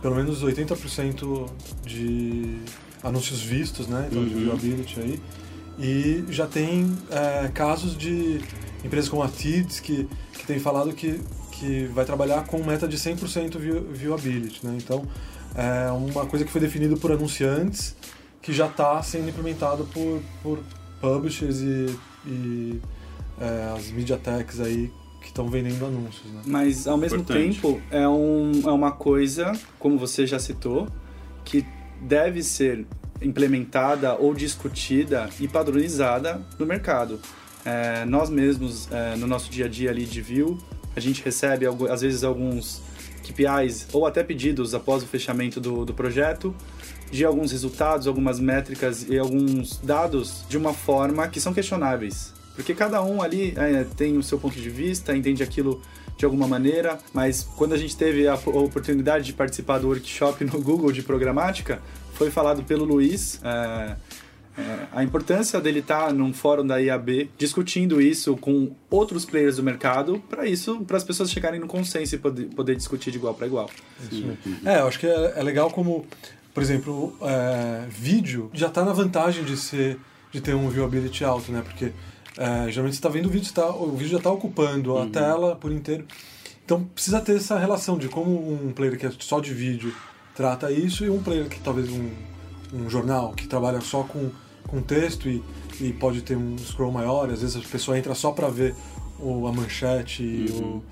pelo 0.02 0.16
menos 0.16 0.44
80% 0.44 1.50
de 1.86 2.58
anúncios 3.04 3.42
vistos, 3.42 3.88
né? 3.88 4.08
Então, 4.10 4.22
uhum. 4.22 4.28
de 4.28 4.36
viewability 4.36 5.00
aí. 5.00 5.20
E 5.82 6.24
já 6.30 6.46
tem 6.46 6.96
é, 7.10 7.48
casos 7.50 7.98
de 7.98 8.40
empresas 8.84 9.10
como 9.10 9.24
a 9.24 9.28
TIDS 9.28 9.80
que, 9.80 10.08
que 10.34 10.46
tem 10.46 10.60
falado 10.60 10.94
que, 10.94 11.20
que 11.52 11.86
vai 11.94 12.06
trabalhar 12.06 12.46
com 12.46 12.64
meta 12.64 12.88
de 12.88 12.98
100% 12.98 13.58
viewability. 13.92 14.66
Né? 14.66 14.78
Então, 14.78 15.04
é 15.56 15.92
uma 15.92 16.26
coisa 16.26 16.46
que 16.46 16.52
foi 16.52 16.62
definida 16.62 16.96
por 16.96 17.12
anunciantes 17.12 17.96
que 18.42 18.54
já 18.54 18.68
está 18.68 19.02
sendo 19.04 19.30
implementado 19.30 19.86
por, 19.94 20.22
por 20.42 20.60
publishers 21.00 21.60
e, 21.62 21.96
e 22.26 22.82
é, 23.40 23.74
as 23.76 23.92
mediatheks 23.92 24.60
aí 24.60 24.92
que 25.20 25.28
estão 25.28 25.48
vendendo 25.48 25.86
anúncios. 25.86 26.32
Né? 26.32 26.42
Mas, 26.46 26.88
ao 26.88 26.98
mesmo 26.98 27.20
Importante. 27.20 27.62
tempo, 27.62 27.82
é, 27.92 28.08
um, 28.08 28.52
é 28.66 28.72
uma 28.72 28.92
coisa, 28.92 29.52
como 29.78 29.98
você 29.98 30.26
já 30.26 30.40
citou, 30.40 30.88
que 31.46 31.66
deve 32.02 32.42
ser 32.42 32.86
implementada 33.22 34.16
ou 34.16 34.34
discutida 34.34 35.30
e 35.40 35.48
padronizada 35.48 36.42
no 36.58 36.66
mercado. 36.66 37.20
É, 37.64 38.06
nós 38.06 38.30
mesmos, 38.30 38.92
é, 38.92 39.16
no 39.16 39.28
nosso 39.28 39.50
dia 39.50 39.66
a 39.66 39.70
dia 39.70 39.92
ali 39.92 40.06
de 40.06 40.22
view, 40.22 40.58
a 40.96 41.00
gente 41.00 41.24
recebe 41.24 41.66
às 41.90 42.02
vezes 42.02 42.24
alguns 42.24 42.82
KPIs 43.24 43.88
ou 43.94 44.06
até 44.06 44.24
pedidos 44.24 44.74
após 44.74 45.04
o 45.04 45.08
fechamento 45.08 45.62
do, 45.62 45.86
do 45.86 45.94
projeto 45.94 46.54
de 47.12 47.26
alguns 47.26 47.52
resultados, 47.52 48.08
algumas 48.08 48.40
métricas 48.40 49.08
e 49.08 49.18
alguns 49.18 49.78
dados 49.80 50.46
de 50.48 50.58
uma 50.58 50.74
forma 50.74 51.28
que 51.28 51.40
são 51.40 51.54
questionáveis. 51.54 52.34
Porque 52.56 52.74
cada 52.74 53.04
um 53.04 53.22
ali 53.22 53.54
é, 53.58 53.86
tem 53.96 54.18
o 54.18 54.24
seu 54.24 54.40
ponto 54.40 54.60
de 54.60 54.70
vista, 54.70 55.16
entende 55.16 55.44
aquilo 55.44 55.82
de 56.18 56.26
alguma 56.26 56.48
maneira, 56.48 57.00
mas 57.14 57.44
quando 57.44 57.74
a 57.74 57.78
gente 57.78 57.98
teve 57.98 58.28
a 58.28 58.36
oportunidade 58.36 59.26
de 59.26 59.34
participar 59.34 59.80
do 59.80 59.88
workshop 59.88 60.46
no 60.46 60.62
Google 60.62 60.92
de 60.92 61.02
programática, 61.02 61.82
foi 62.22 62.30
falado 62.30 62.64
pelo 62.64 62.86
Luiz. 62.86 63.42
É, 63.44 63.96
é, 64.56 64.88
a 64.92 65.04
importância 65.04 65.60
dele 65.60 65.80
estar 65.80 66.08
tá 66.08 66.14
num 66.14 66.32
fórum 66.32 66.68
da 66.68 66.78
IAB 66.78 67.32
discutindo 67.36 68.00
isso 68.00 68.38
com 68.38 68.76
outros 68.92 69.26
players 69.26 69.56
do 69.56 69.64
mercado 69.64 70.22
para 70.30 70.46
isso 70.46 70.82
para 70.86 70.98
as 70.98 71.04
pessoas 71.04 71.32
chegarem 71.32 71.60
no 71.60 71.66
consenso 71.66 72.14
e 72.14 72.20
poder, 72.20 72.46
poder 72.50 72.76
discutir 72.76 73.10
de 73.10 73.18
igual 73.18 73.34
para 73.34 73.48
igual. 73.48 73.72
É, 74.64 74.82
eu 74.82 74.88
acho 74.88 75.00
que 75.00 75.08
é, 75.08 75.34
é 75.36 75.42
legal 75.42 75.72
como, 75.72 76.06
por 76.54 76.62
exemplo, 76.62 77.18
é, 77.22 77.88
vídeo 77.90 78.52
já 78.54 78.68
está 78.68 78.86
na 78.86 78.94
vantagem 78.94 79.44
de 79.44 79.58
ser 79.58 79.98
de 80.32 80.40
ter 80.40 80.56
um 80.56 80.70
viewability 80.70 81.26
alto, 81.26 81.52
né? 81.52 81.62
Porque 81.62 81.92
é, 82.38 82.70
geralmente 82.70 82.94
você 82.94 83.00
está 83.00 83.10
vendo 83.10 83.26
o 83.26 83.30
vídeo, 83.30 83.52
tá, 83.52 83.68
o 83.68 83.92
vídeo 83.94 84.12
já 84.12 84.18
está 84.18 84.30
ocupando 84.30 84.96
a 84.96 85.02
uhum. 85.02 85.10
tela 85.10 85.56
por 85.56 85.72
inteiro. 85.72 86.06
Então 86.64 86.84
precisa 86.84 87.20
ter 87.20 87.38
essa 87.38 87.58
relação 87.58 87.98
de 87.98 88.08
como 88.08 88.54
um 88.54 88.72
player 88.72 88.96
que 88.98 89.08
é 89.08 89.12
só 89.20 89.40
de 89.40 89.54
vídeo 89.54 89.92
trata 90.36 90.72
isso 90.72 91.06
e 91.06 91.10
um 91.10 91.22
player 91.22 91.48
que 91.48 91.60
talvez 91.60 91.90
um, 91.90 92.10
um 92.74 92.90
jornal 92.90 93.34
que 93.34 93.48
trabalha 93.48 93.82
só 93.82 94.04
com, 94.04 94.30
com 94.68 94.82
texto 94.82 95.30
e, 95.30 95.44
e 95.80 95.94
pode 95.94 96.22
ter 96.22 96.38
um 96.38 96.58
scroll 96.58 96.92
maior, 96.92 97.30
às 97.30 97.42
vezes 97.42 97.56
a 97.56 97.68
pessoa 97.68 97.98
entra 97.98 98.16
só 98.16 98.32
para 98.32 98.48
ver 98.48 98.76
o, 99.20 99.48
a 99.48 99.54
manchete 99.54 100.24
e, 100.24 100.52
o, 100.52 100.84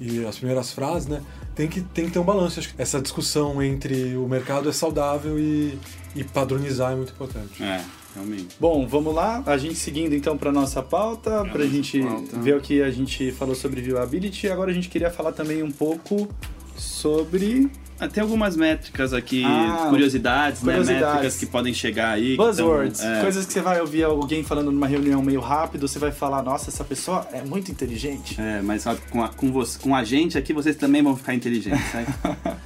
e 0.00 0.24
as 0.24 0.36
primeiras 0.36 0.72
frases, 0.72 1.08
né? 1.08 1.22
Tem 1.54 1.68
que, 1.68 1.80
tem 1.80 2.06
que 2.06 2.12
ter 2.12 2.18
um 2.18 2.24
balanço. 2.24 2.58
Acho 2.58 2.74
que 2.74 2.80
essa 2.80 3.00
discussão 3.00 3.62
entre 3.62 4.16
o 4.16 4.26
mercado 4.26 4.68
é 4.68 4.72
saudável 4.72 5.38
e, 5.38 5.78
e 6.16 6.24
padronizar 6.24 6.92
é 6.92 6.96
muito 6.96 7.12
importante. 7.12 7.62
É, 7.62 7.84
realmente. 8.14 8.56
Bom, 8.58 8.86
vamos 8.86 9.14
lá. 9.14 9.42
A 9.44 9.58
gente 9.58 9.74
seguindo 9.74 10.14
então 10.14 10.38
para 10.38 10.50
nossa 10.50 10.82
pauta, 10.82 11.44
para 11.44 11.64
a 11.64 11.66
gente 11.66 12.00
pauta. 12.00 12.38
ver 12.38 12.56
o 12.56 12.60
que 12.60 12.82
a 12.82 12.90
gente 12.90 13.30
falou 13.32 13.54
sobre 13.54 13.82
viewability. 13.82 14.48
Agora 14.48 14.70
a 14.70 14.74
gente 14.74 14.88
queria 14.88 15.10
falar 15.10 15.32
também 15.32 15.62
um 15.62 15.70
pouco 15.70 16.28
sobre 16.76 17.70
Ah, 18.00 18.08
Tem 18.08 18.20
algumas 18.20 18.56
métricas 18.56 19.12
aqui, 19.12 19.44
Ah, 19.44 19.86
curiosidades, 19.88 20.60
né? 20.62 20.72
curiosidades. 20.72 21.06
Métricas 21.06 21.36
que 21.38 21.46
podem 21.46 21.72
chegar 21.72 22.10
aí. 22.10 22.36
buzzwords, 22.36 22.98
tão- 23.00 23.08
é. 23.14 23.20
coisas 23.20 23.46
que 23.46 23.52
você 23.52 23.60
vai 23.60 23.80
ouvir 23.80 24.02
alguém 24.02 24.42
falando 24.42 24.72
numa 24.72 24.88
reunião 24.88 25.22
meio 25.22 25.40
rápido, 25.40 25.86
você 25.86 26.00
vai 26.00 26.10
falar, 26.10 26.42
nossa, 26.42 26.68
essa 26.68 26.82
pessoa 26.82 27.28
é 27.32 27.42
muito 27.42 27.70
inteligente. 27.70 28.40
É, 28.40 28.60
mas 28.60 28.84
com 29.10 29.22
a, 29.22 29.28
com, 29.28 29.52
você, 29.52 29.78
com 29.78 29.94
a 29.94 30.02
gente 30.02 30.36
aqui 30.36 30.52
vocês 30.52 30.74
também 30.74 31.00
vão 31.00 31.16
ficar 31.16 31.32
inteligentes, 31.34 31.92
né? 31.94 32.04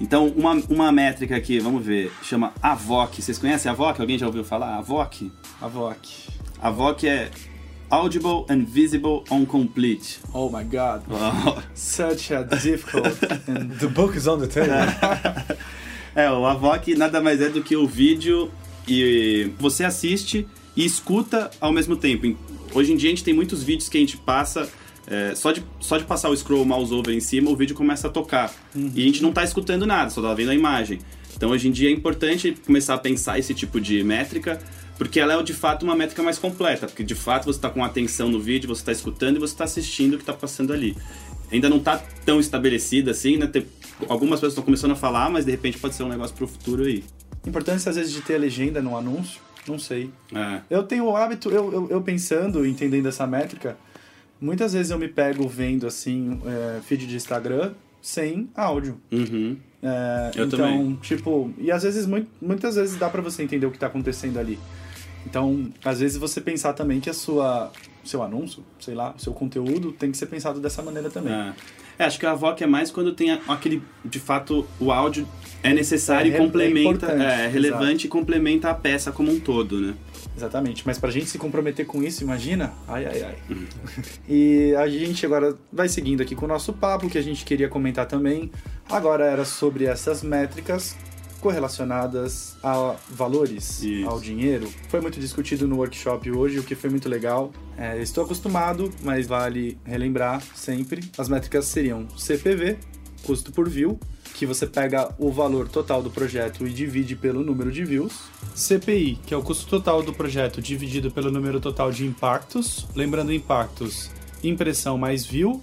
Então, 0.00 0.26
uma, 0.36 0.52
uma 0.68 0.92
métrica 0.92 1.34
aqui, 1.36 1.58
vamos 1.58 1.84
ver, 1.84 2.12
chama 2.22 2.52
AVOC. 2.62 3.22
Vocês 3.22 3.38
conhecem 3.38 3.68
a 3.70 3.72
AVOC? 3.72 3.98
Alguém 4.00 4.18
já 4.18 4.26
ouviu 4.26 4.44
falar? 4.44 4.76
AVOC? 4.76 5.32
A 5.60 5.68
VOC. 5.68 6.08
AVOC 6.60 7.08
é 7.08 7.30
Audible 7.90 8.46
and 8.48 8.66
Visible 8.66 9.24
on 9.30 9.46
Complete. 9.46 10.18
Oh 10.34 10.50
my 10.50 10.64
god. 10.64 11.02
Such 11.74 12.32
a 12.32 12.44
difficult 12.44 13.22
and 13.48 13.78
The 13.78 13.88
book 13.88 14.16
is 14.16 14.26
on 14.26 14.40
the 14.40 14.48
table. 14.48 15.56
É, 16.14 16.30
o 16.30 16.46
AVOC 16.46 16.94
nada 16.96 17.20
mais 17.20 17.42
é 17.42 17.50
do 17.50 17.62
que 17.62 17.76
o 17.76 17.86
vídeo 17.86 18.50
e 18.88 19.50
você 19.58 19.84
assiste 19.84 20.48
e 20.74 20.84
escuta 20.84 21.50
ao 21.60 21.70
mesmo 21.70 21.94
tempo. 21.94 22.34
Hoje 22.72 22.92
em 22.92 22.96
dia 22.96 23.10
a 23.10 23.12
gente 23.12 23.22
tem 23.22 23.34
muitos 23.34 23.62
vídeos 23.62 23.88
que 23.88 23.98
a 23.98 24.00
gente 24.00 24.16
passa, 24.16 24.66
é, 25.06 25.34
só, 25.34 25.52
de, 25.52 25.62
só 25.78 25.98
de 25.98 26.04
passar 26.04 26.30
o 26.30 26.36
scroll 26.36 26.64
mouse 26.64 26.92
over 26.92 27.14
em 27.14 27.20
cima, 27.20 27.50
o 27.50 27.56
vídeo 27.56 27.76
começa 27.76 28.08
a 28.08 28.10
tocar. 28.10 28.50
E 28.74 29.02
a 29.02 29.04
gente 29.04 29.22
não 29.22 29.30
tá 29.30 29.44
escutando 29.44 29.86
nada, 29.86 30.08
só 30.08 30.22
tá 30.22 30.32
vendo 30.32 30.50
a 30.50 30.54
imagem. 30.54 31.00
Então 31.36 31.50
hoje 31.50 31.68
em 31.68 31.70
dia 31.70 31.90
é 31.90 31.92
importante 31.92 32.56
começar 32.64 32.94
a 32.94 32.98
pensar 32.98 33.38
esse 33.38 33.52
tipo 33.52 33.78
de 33.78 34.02
métrica, 34.02 34.58
porque 34.98 35.20
ela 35.20 35.34
é 35.34 35.42
de 35.42 35.52
fato 35.54 35.82
uma 35.84 35.94
métrica 35.94 36.22
mais 36.22 36.38
completa, 36.38 36.86
porque 36.86 37.04
de 37.04 37.14
fato 37.14 37.44
você 37.44 37.58
está 37.58 37.68
com 37.70 37.84
atenção 37.84 38.28
no 38.28 38.40
vídeo, 38.40 38.68
você 38.68 38.80
está 38.82 38.92
escutando 38.92 39.36
e 39.36 39.38
você 39.38 39.52
está 39.54 39.64
assistindo 39.64 40.14
o 40.14 40.16
que 40.16 40.22
está 40.22 40.32
passando 40.32 40.72
ali. 40.72 40.96
Ainda 41.52 41.68
não 41.68 41.76
está 41.76 41.98
tão 42.24 42.40
estabelecida 42.40 43.10
assim, 43.12 43.36
né? 43.36 43.46
Tem- 43.46 43.66
algumas 44.08 44.38
pessoas 44.40 44.52
estão 44.52 44.64
começando 44.64 44.92
a 44.92 44.96
falar, 44.96 45.30
mas 45.30 45.44
de 45.44 45.50
repente 45.50 45.78
pode 45.78 45.94
ser 45.94 46.02
um 46.02 46.08
negócio 46.08 46.34
pro 46.34 46.46
futuro 46.46 46.84
aí. 46.84 47.04
importância 47.46 47.90
às 47.90 47.96
vezes 47.96 48.12
de 48.12 48.20
ter 48.22 48.36
legenda 48.38 48.82
no 48.82 48.96
anúncio, 48.96 49.40
não 49.68 49.78
sei. 49.78 50.10
É. 50.34 50.60
Eu 50.68 50.82
tenho 50.82 51.04
o 51.04 51.16
hábito, 51.16 51.48
eu, 51.50 51.72
eu, 51.72 51.88
eu 51.90 52.02
pensando, 52.02 52.66
entendendo 52.66 53.06
essa 53.06 53.24
métrica, 53.26 53.76
muitas 54.40 54.72
vezes 54.72 54.90
eu 54.90 54.98
me 54.98 55.06
pego 55.08 55.46
vendo 55.48 55.86
assim, 55.86 56.40
é, 56.44 56.80
feed 56.82 57.06
de 57.06 57.14
Instagram 57.16 57.72
sem 58.02 58.48
áudio. 58.54 59.00
Uhum. 59.12 59.56
É, 59.82 60.32
Eu 60.34 60.46
então, 60.46 60.58
também. 60.58 60.98
tipo, 61.02 61.52
e 61.58 61.70
às 61.70 61.84
vezes, 61.84 62.04
mui- 62.06 62.26
muitas 62.42 62.74
vezes 62.74 62.96
dá 62.98 63.08
pra 63.08 63.22
você 63.22 63.42
entender 63.44 63.66
o 63.66 63.70
que 63.70 63.78
tá 63.78 63.86
acontecendo 63.86 64.38
ali. 64.38 64.58
Então, 65.26 65.70
às 65.84 65.98
vezes 65.98 66.16
você 66.16 66.40
pensar 66.40 66.72
também 66.72 67.00
que 67.00 67.10
a 67.10 67.14
sua, 67.14 67.72
seu 68.04 68.22
anúncio, 68.22 68.64
sei 68.78 68.94
lá, 68.94 69.12
o 69.16 69.20
seu 69.20 69.32
conteúdo 69.32 69.90
tem 69.92 70.10
que 70.10 70.16
ser 70.16 70.26
pensado 70.26 70.60
dessa 70.60 70.82
maneira 70.82 71.10
também. 71.10 71.34
É. 71.34 71.52
É, 71.98 72.04
acho 72.04 72.18
que 72.18 72.26
a 72.26 72.34
VOC 72.34 72.62
é 72.62 72.66
mais 72.66 72.90
quando 72.90 73.12
tem 73.12 73.32
aquele, 73.48 73.82
de 74.04 74.20
fato, 74.20 74.66
o 74.78 74.92
áudio 74.92 75.26
é 75.62 75.72
necessário 75.72 76.30
É 76.30 76.32
e 76.32 76.34
é 76.34 76.38
complementa, 76.38 77.06
importante, 77.06 77.22
é, 77.22 77.48
relevante 77.48 78.06
e 78.06 78.08
complementa 78.08 78.70
a 78.70 78.74
peça 78.74 79.10
como 79.10 79.32
um 79.32 79.40
todo, 79.40 79.80
né? 79.80 79.94
Exatamente, 80.36 80.82
mas 80.84 80.98
pra 80.98 81.10
gente 81.10 81.26
se 81.26 81.38
comprometer 81.38 81.86
com 81.86 82.02
isso, 82.02 82.22
imagina? 82.22 82.74
Ai, 82.86 83.06
ai, 83.06 83.22
ai. 83.22 83.36
e 84.28 84.74
a 84.76 84.86
gente 84.86 85.24
agora 85.24 85.56
vai 85.72 85.88
seguindo 85.88 86.22
aqui 86.22 86.34
com 86.34 86.44
o 86.44 86.48
nosso 86.48 86.74
papo, 86.74 87.08
que 87.08 87.16
a 87.16 87.22
gente 87.22 87.44
queria 87.44 87.68
comentar 87.68 88.06
também. 88.06 88.50
Agora 88.90 89.24
era 89.24 89.46
sobre 89.46 89.86
essas 89.86 90.22
métricas 90.22 90.94
correlacionadas 91.46 92.56
a 92.60 92.96
valores, 93.08 93.80
Isso. 93.80 94.08
ao 94.08 94.18
dinheiro. 94.18 94.68
Foi 94.88 95.00
muito 95.00 95.20
discutido 95.20 95.68
no 95.68 95.76
workshop 95.76 96.28
hoje, 96.32 96.58
o 96.58 96.64
que 96.64 96.74
foi 96.74 96.90
muito 96.90 97.08
legal. 97.08 97.52
É, 97.78 98.02
estou 98.02 98.24
acostumado, 98.24 98.90
mas 99.00 99.28
vale 99.28 99.78
relembrar 99.84 100.42
sempre. 100.56 101.08
As 101.16 101.28
métricas 101.28 101.66
seriam 101.66 102.08
CPV, 102.18 102.78
custo 103.22 103.52
por 103.52 103.68
view, 103.68 103.96
que 104.34 104.44
você 104.44 104.66
pega 104.66 105.14
o 105.20 105.30
valor 105.30 105.68
total 105.68 106.02
do 106.02 106.10
projeto 106.10 106.66
e 106.66 106.72
divide 106.72 107.14
pelo 107.14 107.44
número 107.44 107.70
de 107.70 107.84
views. 107.84 108.24
CPI, 108.52 109.20
que 109.24 109.32
é 109.32 109.36
o 109.36 109.42
custo 109.42 109.68
total 109.68 110.02
do 110.02 110.12
projeto 110.12 110.60
dividido 110.60 111.12
pelo 111.12 111.30
número 111.30 111.60
total 111.60 111.92
de 111.92 112.04
impactos. 112.04 112.88
Lembrando, 112.92 113.32
impactos, 113.32 114.10
impressão 114.42 114.98
mais 114.98 115.24
view. 115.24 115.62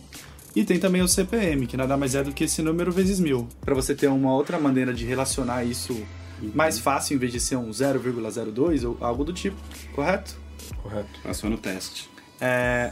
E 0.56 0.64
tem 0.64 0.80
também 0.80 1.02
o 1.02 1.08
CPM, 1.08 1.66
que 1.66 1.76
nada 1.76 1.98
mais 1.98 2.14
é 2.16 2.24
do 2.24 2.32
que 2.32 2.44
esse 2.44 2.62
número 2.62 2.92
vezes 2.92 3.20
mil. 3.20 3.48
Para 3.62 3.74
você 3.74 3.96
ter 3.96 4.08
uma 4.08 4.34
outra 4.34 4.60
maneira 4.60 4.94
de 4.94 5.06
relacionar 5.06 5.64
isso 5.64 6.06
mais 6.54 6.78
fácil, 6.78 7.16
em 7.16 7.18
vez 7.18 7.32
de 7.32 7.40
ser 7.40 7.56
um 7.56 7.70
0,02 7.70 8.84
ou 8.88 8.98
algo 9.00 9.24
do 9.24 9.34
tipo, 9.34 9.58
correto? 9.94 10.38
Correto. 10.82 11.20
Passou 11.24 11.50
no 11.50 11.58
teste. 11.58 12.10
É, 12.40 12.92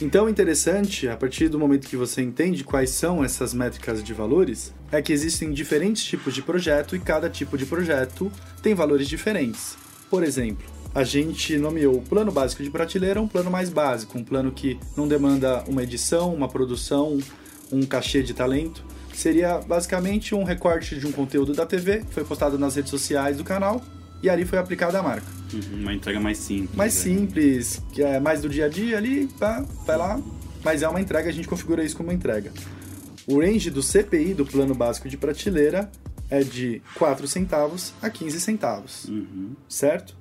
Então, 0.00 0.26
o 0.26 0.28
interessante, 0.28 1.08
a 1.08 1.16
partir 1.16 1.48
do 1.48 1.58
momento 1.58 1.88
que 1.88 1.96
você 1.96 2.22
entende 2.22 2.62
quais 2.62 2.90
são 2.90 3.24
essas 3.24 3.52
métricas 3.52 4.02
de 4.02 4.14
valores, 4.14 4.72
é 4.92 5.02
que 5.02 5.12
existem 5.12 5.52
diferentes 5.52 6.04
tipos 6.04 6.32
de 6.34 6.40
projeto 6.40 6.94
e 6.94 7.00
cada 7.00 7.28
tipo 7.28 7.58
de 7.58 7.66
projeto 7.66 8.30
tem 8.62 8.74
valores 8.74 9.08
diferentes. 9.08 9.76
Por 10.08 10.22
exemplo, 10.22 10.64
a 10.98 11.04
gente 11.04 11.56
nomeou 11.56 11.96
o 11.98 12.02
plano 12.02 12.32
básico 12.32 12.60
de 12.60 12.70
prateleira 12.70 13.20
um 13.22 13.28
plano 13.28 13.48
mais 13.52 13.70
básico, 13.70 14.18
um 14.18 14.24
plano 14.24 14.50
que 14.50 14.80
não 14.96 15.06
demanda 15.06 15.62
uma 15.68 15.80
edição, 15.84 16.34
uma 16.34 16.48
produção, 16.48 17.18
um 17.70 17.82
cachê 17.86 18.20
de 18.20 18.34
talento. 18.34 18.84
Seria 19.14 19.58
basicamente 19.58 20.34
um 20.34 20.42
recorte 20.42 20.98
de 20.98 21.06
um 21.06 21.12
conteúdo 21.12 21.52
da 21.54 21.64
TV, 21.64 22.02
foi 22.10 22.24
postado 22.24 22.58
nas 22.58 22.74
redes 22.74 22.90
sociais 22.90 23.36
do 23.36 23.44
canal, 23.44 23.80
e 24.24 24.28
ali 24.28 24.44
foi 24.44 24.58
aplicada 24.58 24.98
a 24.98 25.02
marca 25.02 25.26
Uhum, 25.54 25.82
Uma 25.82 25.94
entrega 25.94 26.18
mais 26.18 26.36
simples. 26.38 26.74
mais 26.76 26.94
né? 26.96 27.00
simples, 27.00 27.80
que 27.92 28.02
é 28.02 28.18
mais 28.18 28.42
do 28.42 28.48
dia 28.48 28.66
a 28.66 28.68
dia 28.68 28.98
ali, 28.98 29.28
pá, 29.38 29.64
vai 29.86 29.96
lá, 29.96 30.20
mas 30.64 30.82
é 30.82 30.88
uma 30.88 31.00
entrega, 31.00 31.28
a 31.28 31.32
gente 31.32 31.46
configura 31.46 31.84
isso 31.84 31.96
como 31.96 32.10
entrega. 32.10 32.52
O 33.24 33.40
range 33.40 33.70
do 33.70 33.84
CPI, 33.84 34.34
do 34.34 34.44
plano 34.44 34.74
básico 34.74 35.08
de 35.08 35.16
prateleira, 35.16 35.88
é 36.28 36.42
de 36.42 36.82
4 36.96 37.26
centavos 37.28 37.92
a 38.02 38.10
15 38.10 38.40
centavos, 38.40 39.04
Uhum. 39.04 39.52
certo? 39.68 40.14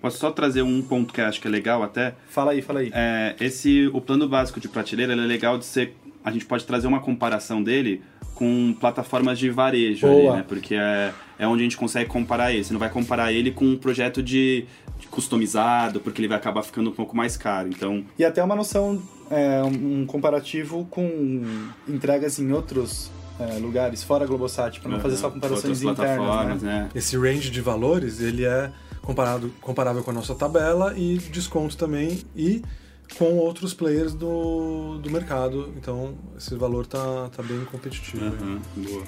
Posso 0.00 0.18
só 0.18 0.30
trazer 0.30 0.62
um 0.62 0.80
ponto 0.80 1.12
que 1.12 1.20
eu 1.20 1.26
acho 1.26 1.40
que 1.40 1.46
é 1.46 1.50
legal 1.50 1.82
até? 1.82 2.14
Fala 2.28 2.52
aí, 2.52 2.62
fala 2.62 2.80
aí. 2.80 2.90
É, 2.92 3.36
esse, 3.40 3.88
o 3.92 4.00
plano 4.00 4.28
básico 4.28 4.58
de 4.58 4.68
prateleira, 4.68 5.12
ele 5.12 5.22
é 5.22 5.26
legal 5.26 5.58
de 5.58 5.64
ser... 5.64 5.94
A 6.24 6.30
gente 6.30 6.46
pode 6.46 6.64
trazer 6.64 6.86
uma 6.86 7.00
comparação 7.00 7.62
dele 7.62 8.02
com 8.34 8.74
plataformas 8.80 9.38
de 9.38 9.50
varejo 9.50 10.06
ali, 10.06 10.30
né? 10.30 10.44
Porque 10.48 10.74
é, 10.74 11.12
é 11.38 11.46
onde 11.46 11.60
a 11.60 11.64
gente 11.64 11.76
consegue 11.76 12.08
comparar 12.08 12.52
ele. 12.52 12.64
Você 12.64 12.72
não 12.72 12.80
vai 12.80 12.88
comparar 12.88 13.32
ele 13.32 13.50
com 13.50 13.66
um 13.66 13.76
projeto 13.76 14.22
de, 14.22 14.64
de 14.98 15.06
customizado, 15.08 16.00
porque 16.00 16.20
ele 16.20 16.28
vai 16.28 16.38
acabar 16.38 16.62
ficando 16.62 16.88
um 16.88 16.92
pouco 16.92 17.14
mais 17.14 17.36
caro. 17.36 17.68
Então, 17.68 18.02
E 18.18 18.24
até 18.24 18.42
uma 18.42 18.56
noção, 18.56 19.02
é, 19.30 19.62
um 19.62 20.06
comparativo 20.06 20.86
com 20.90 21.42
entregas 21.86 22.38
em 22.38 22.50
outros 22.52 23.10
é, 23.38 23.58
lugares, 23.58 24.02
fora 24.02 24.24
a 24.24 24.26
Globosat, 24.26 24.80
para 24.80 24.90
não 24.90 25.00
fazer 25.00 25.16
só 25.16 25.26
uhum, 25.26 25.34
comparações 25.34 25.82
internas, 25.82 26.62
né? 26.62 26.82
né? 26.82 26.88
Esse 26.94 27.18
range 27.18 27.50
de 27.50 27.60
valores, 27.60 28.20
ele 28.20 28.46
é 28.46 28.70
comparado, 29.02 29.52
comparável 29.60 30.02
com 30.02 30.10
a 30.10 30.14
nossa 30.14 30.34
tabela 30.34 30.96
e 30.96 31.18
desconto 31.18 31.76
também 31.76 32.22
e 32.34 32.62
com 33.18 33.36
outros 33.36 33.74
players 33.74 34.14
do, 34.14 34.98
do 34.98 35.10
mercado. 35.10 35.72
Então, 35.76 36.14
esse 36.36 36.54
valor 36.54 36.86
tá, 36.86 37.28
tá 37.34 37.42
bem 37.42 37.64
competitivo. 37.64 38.24
Uhum, 38.24 38.60
boa. 38.76 39.04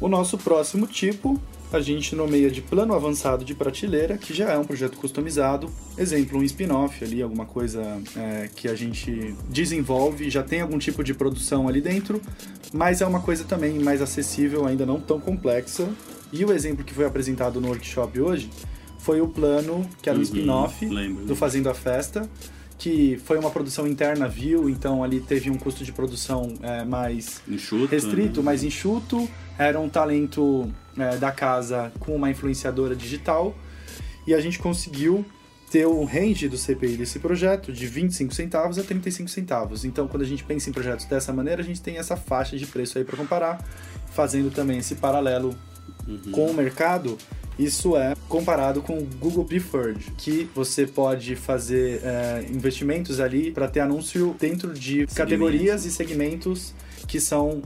O 0.00 0.08
nosso 0.08 0.38
próximo 0.38 0.86
tipo 0.86 1.40
a 1.72 1.80
gente 1.80 2.16
nomeia 2.16 2.50
de 2.50 2.60
plano 2.60 2.94
avançado 2.94 3.44
de 3.44 3.54
prateleira, 3.54 4.18
que 4.18 4.34
já 4.34 4.50
é 4.50 4.58
um 4.58 4.64
projeto 4.64 4.96
customizado. 4.96 5.70
Exemplo, 5.96 6.38
um 6.38 6.42
spin-off 6.42 7.04
ali, 7.04 7.22
alguma 7.22 7.46
coisa 7.46 8.00
é, 8.16 8.50
que 8.54 8.66
a 8.66 8.74
gente 8.74 9.34
desenvolve, 9.48 10.28
já 10.28 10.42
tem 10.42 10.62
algum 10.62 10.78
tipo 10.78 11.04
de 11.04 11.14
produção 11.14 11.68
ali 11.68 11.80
dentro, 11.80 12.20
mas 12.72 13.00
é 13.00 13.06
uma 13.06 13.20
coisa 13.20 13.44
também 13.44 13.78
mais 13.78 14.02
acessível, 14.02 14.66
ainda 14.66 14.84
não 14.84 15.00
tão 15.00 15.20
complexa. 15.20 15.88
E 16.32 16.44
o 16.44 16.52
exemplo 16.52 16.84
que 16.84 16.94
foi 16.94 17.04
apresentado 17.04 17.60
no 17.60 17.68
workshop 17.68 18.20
hoje 18.20 18.50
foi 18.98 19.20
o 19.20 19.28
plano, 19.28 19.88
que 20.02 20.08
era 20.08 20.16
um 20.18 20.20
Uhum, 20.20 20.24
spin-off 20.24 20.86
do 21.26 21.34
Fazendo 21.34 21.68
a 21.70 21.74
Festa, 21.74 22.28
que 22.78 23.20
foi 23.24 23.38
uma 23.38 23.50
produção 23.50 23.86
interna 23.86 24.26
view, 24.26 24.68
então 24.68 25.04
ali 25.04 25.20
teve 25.20 25.50
um 25.50 25.56
custo 25.56 25.84
de 25.84 25.92
produção 25.92 26.54
é, 26.62 26.84
mais 26.84 27.42
Enxuto. 27.48 27.86
restrito, 27.86 28.40
né? 28.40 28.46
mais 28.46 28.62
enxuto. 28.64 29.28
Era 29.58 29.78
um 29.78 29.88
talento 29.88 30.70
é, 30.96 31.16
da 31.18 31.30
casa 31.30 31.92
com 32.00 32.16
uma 32.16 32.30
influenciadora 32.30 32.96
digital. 32.96 33.54
E 34.26 34.32
a 34.34 34.40
gente 34.40 34.58
conseguiu 34.58 35.24
ter 35.70 35.86
o 35.86 36.04
range 36.04 36.48
do 36.48 36.56
CPI 36.56 36.96
desse 36.96 37.18
projeto 37.18 37.72
de 37.72 37.86
25 37.86 38.34
centavos 38.34 38.78
a 38.78 38.82
35 38.82 39.28
centavos. 39.28 39.84
Então, 39.84 40.08
quando 40.08 40.22
a 40.22 40.26
gente 40.26 40.42
pensa 40.42 40.68
em 40.68 40.72
projetos 40.72 41.04
dessa 41.04 41.32
maneira, 41.32 41.62
a 41.62 41.64
gente 41.64 41.80
tem 41.80 41.96
essa 41.96 42.16
faixa 42.16 42.56
de 42.56 42.66
preço 42.66 42.98
aí 42.98 43.04
para 43.04 43.16
comparar, 43.16 43.64
fazendo 44.12 44.50
também 44.50 44.78
esse 44.78 44.96
paralelo 44.96 45.54
uhum. 46.06 46.32
com 46.32 46.46
o 46.46 46.54
mercado. 46.54 47.16
Isso 47.58 47.94
é 47.94 48.14
comparado 48.26 48.80
com 48.80 48.98
o 48.98 49.04
Google 49.18 49.44
Preferred, 49.44 50.12
que 50.16 50.48
você 50.54 50.86
pode 50.86 51.36
fazer 51.36 52.00
é, 52.02 52.46
investimentos 52.50 53.20
ali 53.20 53.50
para 53.50 53.68
ter 53.68 53.80
anúncio 53.80 54.34
dentro 54.40 54.72
de 54.72 55.06
categorias 55.08 55.84
e 55.84 55.90
segmentos 55.90 56.74
que 57.06 57.20
são 57.20 57.62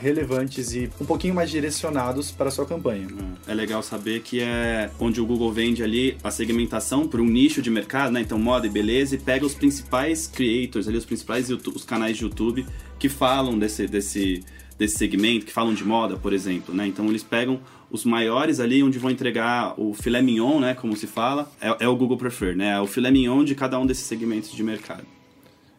relevantes 0.00 0.74
e 0.74 0.90
um 1.00 1.04
pouquinho 1.04 1.34
mais 1.34 1.50
direcionados 1.50 2.30
para 2.30 2.48
a 2.48 2.50
sua 2.50 2.66
campanha. 2.66 3.06
É, 3.46 3.52
é 3.52 3.54
legal 3.54 3.82
saber 3.82 4.20
que 4.20 4.40
é 4.40 4.90
onde 4.98 5.20
o 5.20 5.26
Google 5.26 5.52
vende 5.52 5.82
ali 5.82 6.16
a 6.22 6.30
segmentação 6.30 7.06
para 7.06 7.20
um 7.20 7.26
nicho 7.26 7.62
de 7.62 7.70
mercado, 7.70 8.12
né? 8.12 8.20
Então 8.20 8.38
moda 8.38 8.66
e 8.66 8.70
beleza 8.70 9.14
e 9.14 9.18
pega 9.18 9.44
os 9.44 9.54
principais 9.54 10.26
creators 10.26 10.88
ali, 10.88 10.96
os 10.96 11.04
principais 11.04 11.48
YouTube, 11.48 11.76
os 11.76 11.84
canais 11.84 12.16
de 12.16 12.24
YouTube 12.24 12.66
que 12.98 13.08
falam 13.08 13.58
desse 13.58 13.86
desse 13.86 14.42
desse 14.78 14.96
segmento, 14.96 15.46
que 15.46 15.52
falam 15.52 15.74
de 15.74 15.84
moda, 15.84 16.16
por 16.16 16.32
exemplo, 16.32 16.74
né? 16.74 16.86
Então 16.86 17.06
eles 17.06 17.22
pegam 17.22 17.60
os 17.90 18.04
maiores 18.04 18.58
ali 18.58 18.82
onde 18.82 18.98
vão 18.98 19.10
entregar 19.10 19.78
o 19.80 19.94
filé 19.94 20.20
mignon, 20.20 20.58
né, 20.58 20.74
como 20.74 20.96
se 20.96 21.06
fala, 21.06 21.48
é, 21.60 21.84
é 21.84 21.88
o 21.88 21.94
Google 21.94 22.16
Prefer, 22.16 22.56
né? 22.56 22.72
É 22.72 22.80
o 22.80 22.86
filé 22.86 23.10
mignon 23.10 23.44
de 23.44 23.54
cada 23.54 23.78
um 23.78 23.86
desses 23.86 24.04
segmentos 24.04 24.50
de 24.50 24.62
mercado. 24.62 25.04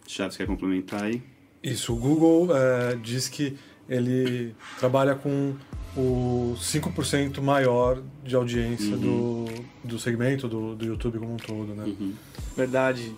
Chaves 0.08 0.38
quer 0.38 0.48
complementar 0.48 1.04
aí? 1.04 1.22
Isso, 1.62 1.94
o 1.94 1.96
Google 1.98 2.56
é, 2.56 2.96
diz 2.96 3.28
que 3.28 3.56
ele 3.90 4.56
trabalha 4.80 5.16
com 5.16 5.56
o 5.98 6.56
5% 6.58 7.42
maior 7.42 8.02
de 8.24 8.36
audiência 8.36 8.96
uhum. 8.96 9.46
do, 9.84 9.90
do 9.96 10.00
segmento 10.00 10.48
do, 10.48 10.76
do 10.76 10.86
YouTube 10.86 11.20
como 11.20 11.34
um 11.34 11.38
todo, 11.38 11.74
né? 11.74 11.86
Uhum. 11.86 12.14
Verdade. 12.56 13.14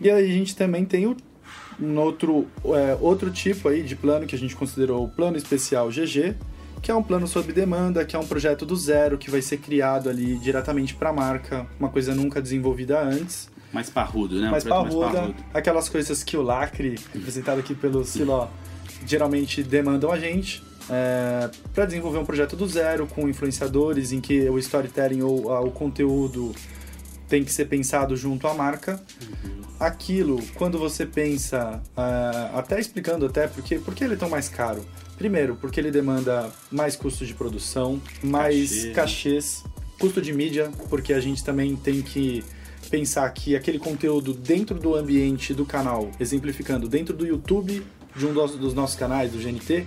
E 0.00 0.10
aí 0.10 0.30
a 0.30 0.32
gente 0.32 0.56
também 0.56 0.84
tem 0.84 1.06
o, 1.06 1.16
um 1.80 1.98
outro, 1.98 2.46
é, 2.66 2.96
outro 3.00 3.30
tipo 3.30 3.68
aí 3.68 3.82
de 3.82 3.96
plano 3.96 4.26
que 4.26 4.34
a 4.34 4.38
gente 4.38 4.54
considerou 4.54 5.04
o 5.04 5.08
plano 5.08 5.36
especial 5.36 5.88
GG, 5.88 6.36
que 6.82 6.90
é 6.90 6.94
um 6.94 7.02
plano 7.02 7.26
sob 7.26 7.52
demanda, 7.52 8.04
que 8.04 8.16
é 8.16 8.18
um 8.18 8.26
projeto 8.26 8.64
do 8.64 8.76
zero, 8.76 9.18
que 9.18 9.30
vai 9.30 9.42
ser 9.42 9.58
criado 9.58 10.08
ali 10.08 10.38
diretamente 10.38 10.94
para 10.94 11.10
a 11.10 11.12
marca, 11.12 11.66
uma 11.78 11.88
coisa 11.88 12.14
nunca 12.14 12.40
desenvolvida 12.40 13.00
antes. 13.00 13.48
Mais 13.72 13.88
parrudo, 13.88 14.40
né? 14.40 14.50
Mais, 14.50 14.64
parruda, 14.64 15.06
mais 15.06 15.14
parrudo. 15.14 15.34
Aquelas 15.54 15.88
coisas 15.88 16.24
que 16.24 16.36
o 16.36 16.42
Lacre, 16.42 16.98
representado 17.14 17.60
aqui 17.60 17.74
pelo 17.74 18.04
Siló, 18.04 18.48
geralmente 19.06 19.62
demandam 19.62 20.10
a 20.10 20.18
gente 20.18 20.62
é, 20.88 21.48
para 21.72 21.86
desenvolver 21.86 22.18
um 22.18 22.24
projeto 22.24 22.56
do 22.56 22.66
zero 22.66 23.06
com 23.06 23.28
influenciadores 23.28 24.10
em 24.10 24.20
que 24.20 24.48
o 24.48 24.58
storytelling 24.58 25.22
ou 25.22 25.52
a, 25.52 25.60
o 25.60 25.70
conteúdo 25.70 26.52
tem 27.28 27.44
que 27.44 27.52
ser 27.52 27.66
pensado 27.66 28.16
junto 28.16 28.48
à 28.48 28.54
marca. 28.54 29.00
Uhum. 29.22 29.59
Aquilo, 29.80 30.38
quando 30.56 30.78
você 30.78 31.06
pensa, 31.06 31.82
uh, 31.96 32.58
até 32.58 32.78
explicando 32.78 33.24
até 33.24 33.48
porque, 33.48 33.78
por 33.78 33.94
que 33.94 34.04
ele 34.04 34.12
é 34.12 34.16
tão 34.16 34.28
mais 34.28 34.46
caro? 34.46 34.84
Primeiro, 35.16 35.56
porque 35.56 35.80
ele 35.80 35.90
demanda 35.90 36.52
mais 36.70 36.96
custos 36.96 37.26
de 37.26 37.32
produção, 37.32 38.00
mais 38.22 38.70
Cachê. 38.70 38.92
cachês, 38.92 39.64
custo 39.98 40.20
de 40.20 40.34
mídia, 40.34 40.70
porque 40.90 41.14
a 41.14 41.20
gente 41.20 41.42
também 41.42 41.76
tem 41.76 42.02
que 42.02 42.44
pensar 42.90 43.28
que 43.30 43.56
aquele 43.56 43.78
conteúdo 43.78 44.34
dentro 44.34 44.78
do 44.78 44.94
ambiente 44.94 45.54
do 45.54 45.64
canal, 45.64 46.10
exemplificando, 46.20 46.86
dentro 46.86 47.16
do 47.16 47.26
YouTube 47.26 47.82
de 48.14 48.26
um 48.26 48.34
dos, 48.34 48.56
dos 48.56 48.74
nossos 48.74 48.96
canais, 48.96 49.32
do 49.32 49.38
GNT, 49.38 49.86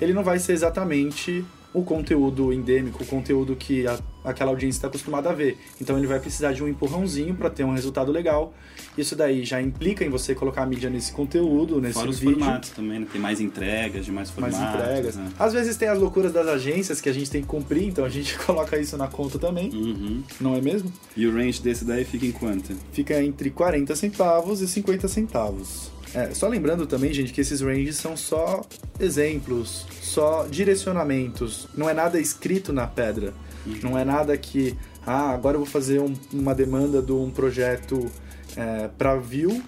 ele 0.00 0.12
não 0.12 0.24
vai 0.24 0.40
ser 0.40 0.52
exatamente 0.52 1.44
o 1.72 1.82
conteúdo 1.82 2.52
endêmico, 2.52 3.02
o 3.02 3.06
conteúdo 3.06 3.54
que 3.54 3.86
a, 3.86 3.98
aquela 4.24 4.50
audiência 4.50 4.78
está 4.78 4.88
acostumada 4.88 5.30
a 5.30 5.32
ver. 5.32 5.58
Então 5.80 5.98
ele 5.98 6.06
vai 6.06 6.18
precisar 6.18 6.52
de 6.52 6.62
um 6.62 6.68
empurrãozinho 6.68 7.34
para 7.34 7.50
ter 7.50 7.64
um 7.64 7.72
resultado 7.72 8.10
legal. 8.10 8.54
Isso 8.96 9.14
daí 9.14 9.44
já 9.44 9.60
implica 9.60 10.04
em 10.04 10.08
você 10.08 10.34
colocar 10.34 10.62
a 10.62 10.66
mídia 10.66 10.88
nesse 10.88 11.12
conteúdo, 11.12 11.80
nesse 11.80 11.94
Fora 11.94 12.10
vídeo. 12.10 12.30
os 12.30 12.34
formatos 12.38 12.70
também, 12.70 13.00
né? 13.00 13.06
Tem 13.10 13.20
mais 13.20 13.40
entregas 13.40 14.04
de 14.04 14.12
mais 14.12 14.30
formatos. 14.30 14.58
Mais 14.58 14.74
entregas. 14.74 15.16
Né? 15.16 15.30
Às 15.38 15.52
vezes 15.52 15.76
tem 15.76 15.88
as 15.88 15.98
loucuras 15.98 16.32
das 16.32 16.46
agências 16.46 17.00
que 17.00 17.08
a 17.08 17.12
gente 17.12 17.30
tem 17.30 17.42
que 17.42 17.48
cumprir, 17.48 17.84
então 17.84 18.04
a 18.04 18.08
gente 18.08 18.36
coloca 18.44 18.78
isso 18.78 18.96
na 18.96 19.06
conta 19.06 19.38
também. 19.38 19.70
Uhum. 19.70 20.22
Não 20.40 20.54
é 20.54 20.60
mesmo? 20.60 20.92
E 21.16 21.26
o 21.26 21.34
range 21.34 21.60
desse 21.60 21.84
daí 21.84 22.04
fica 22.04 22.26
em 22.26 22.32
quanto? 22.32 22.74
Fica 22.92 23.22
entre 23.22 23.50
40 23.50 23.94
centavos 23.94 24.60
e 24.60 24.68
50 24.68 25.06
centavos. 25.06 25.90
É, 26.14 26.32
só 26.34 26.48
lembrando 26.48 26.86
também, 26.86 27.12
gente, 27.12 27.32
que 27.32 27.40
esses 27.40 27.60
ranges 27.60 27.96
são 27.96 28.16
só 28.16 28.62
exemplos, 28.98 29.86
só 30.00 30.46
direcionamentos. 30.48 31.68
Não 31.76 31.88
é 31.88 31.94
nada 31.94 32.18
escrito 32.18 32.72
na 32.72 32.86
pedra. 32.86 33.34
Uhum. 33.66 33.78
Não 33.82 33.98
é 33.98 34.04
nada 34.04 34.36
que, 34.36 34.76
ah, 35.06 35.30
agora 35.30 35.56
eu 35.56 35.60
vou 35.60 35.68
fazer 35.68 36.00
um, 36.00 36.14
uma 36.32 36.54
demanda 36.54 37.02
de 37.02 37.12
um 37.12 37.30
projeto 37.30 38.10
é, 38.56 38.88
para 38.96 39.16
view 39.16 39.62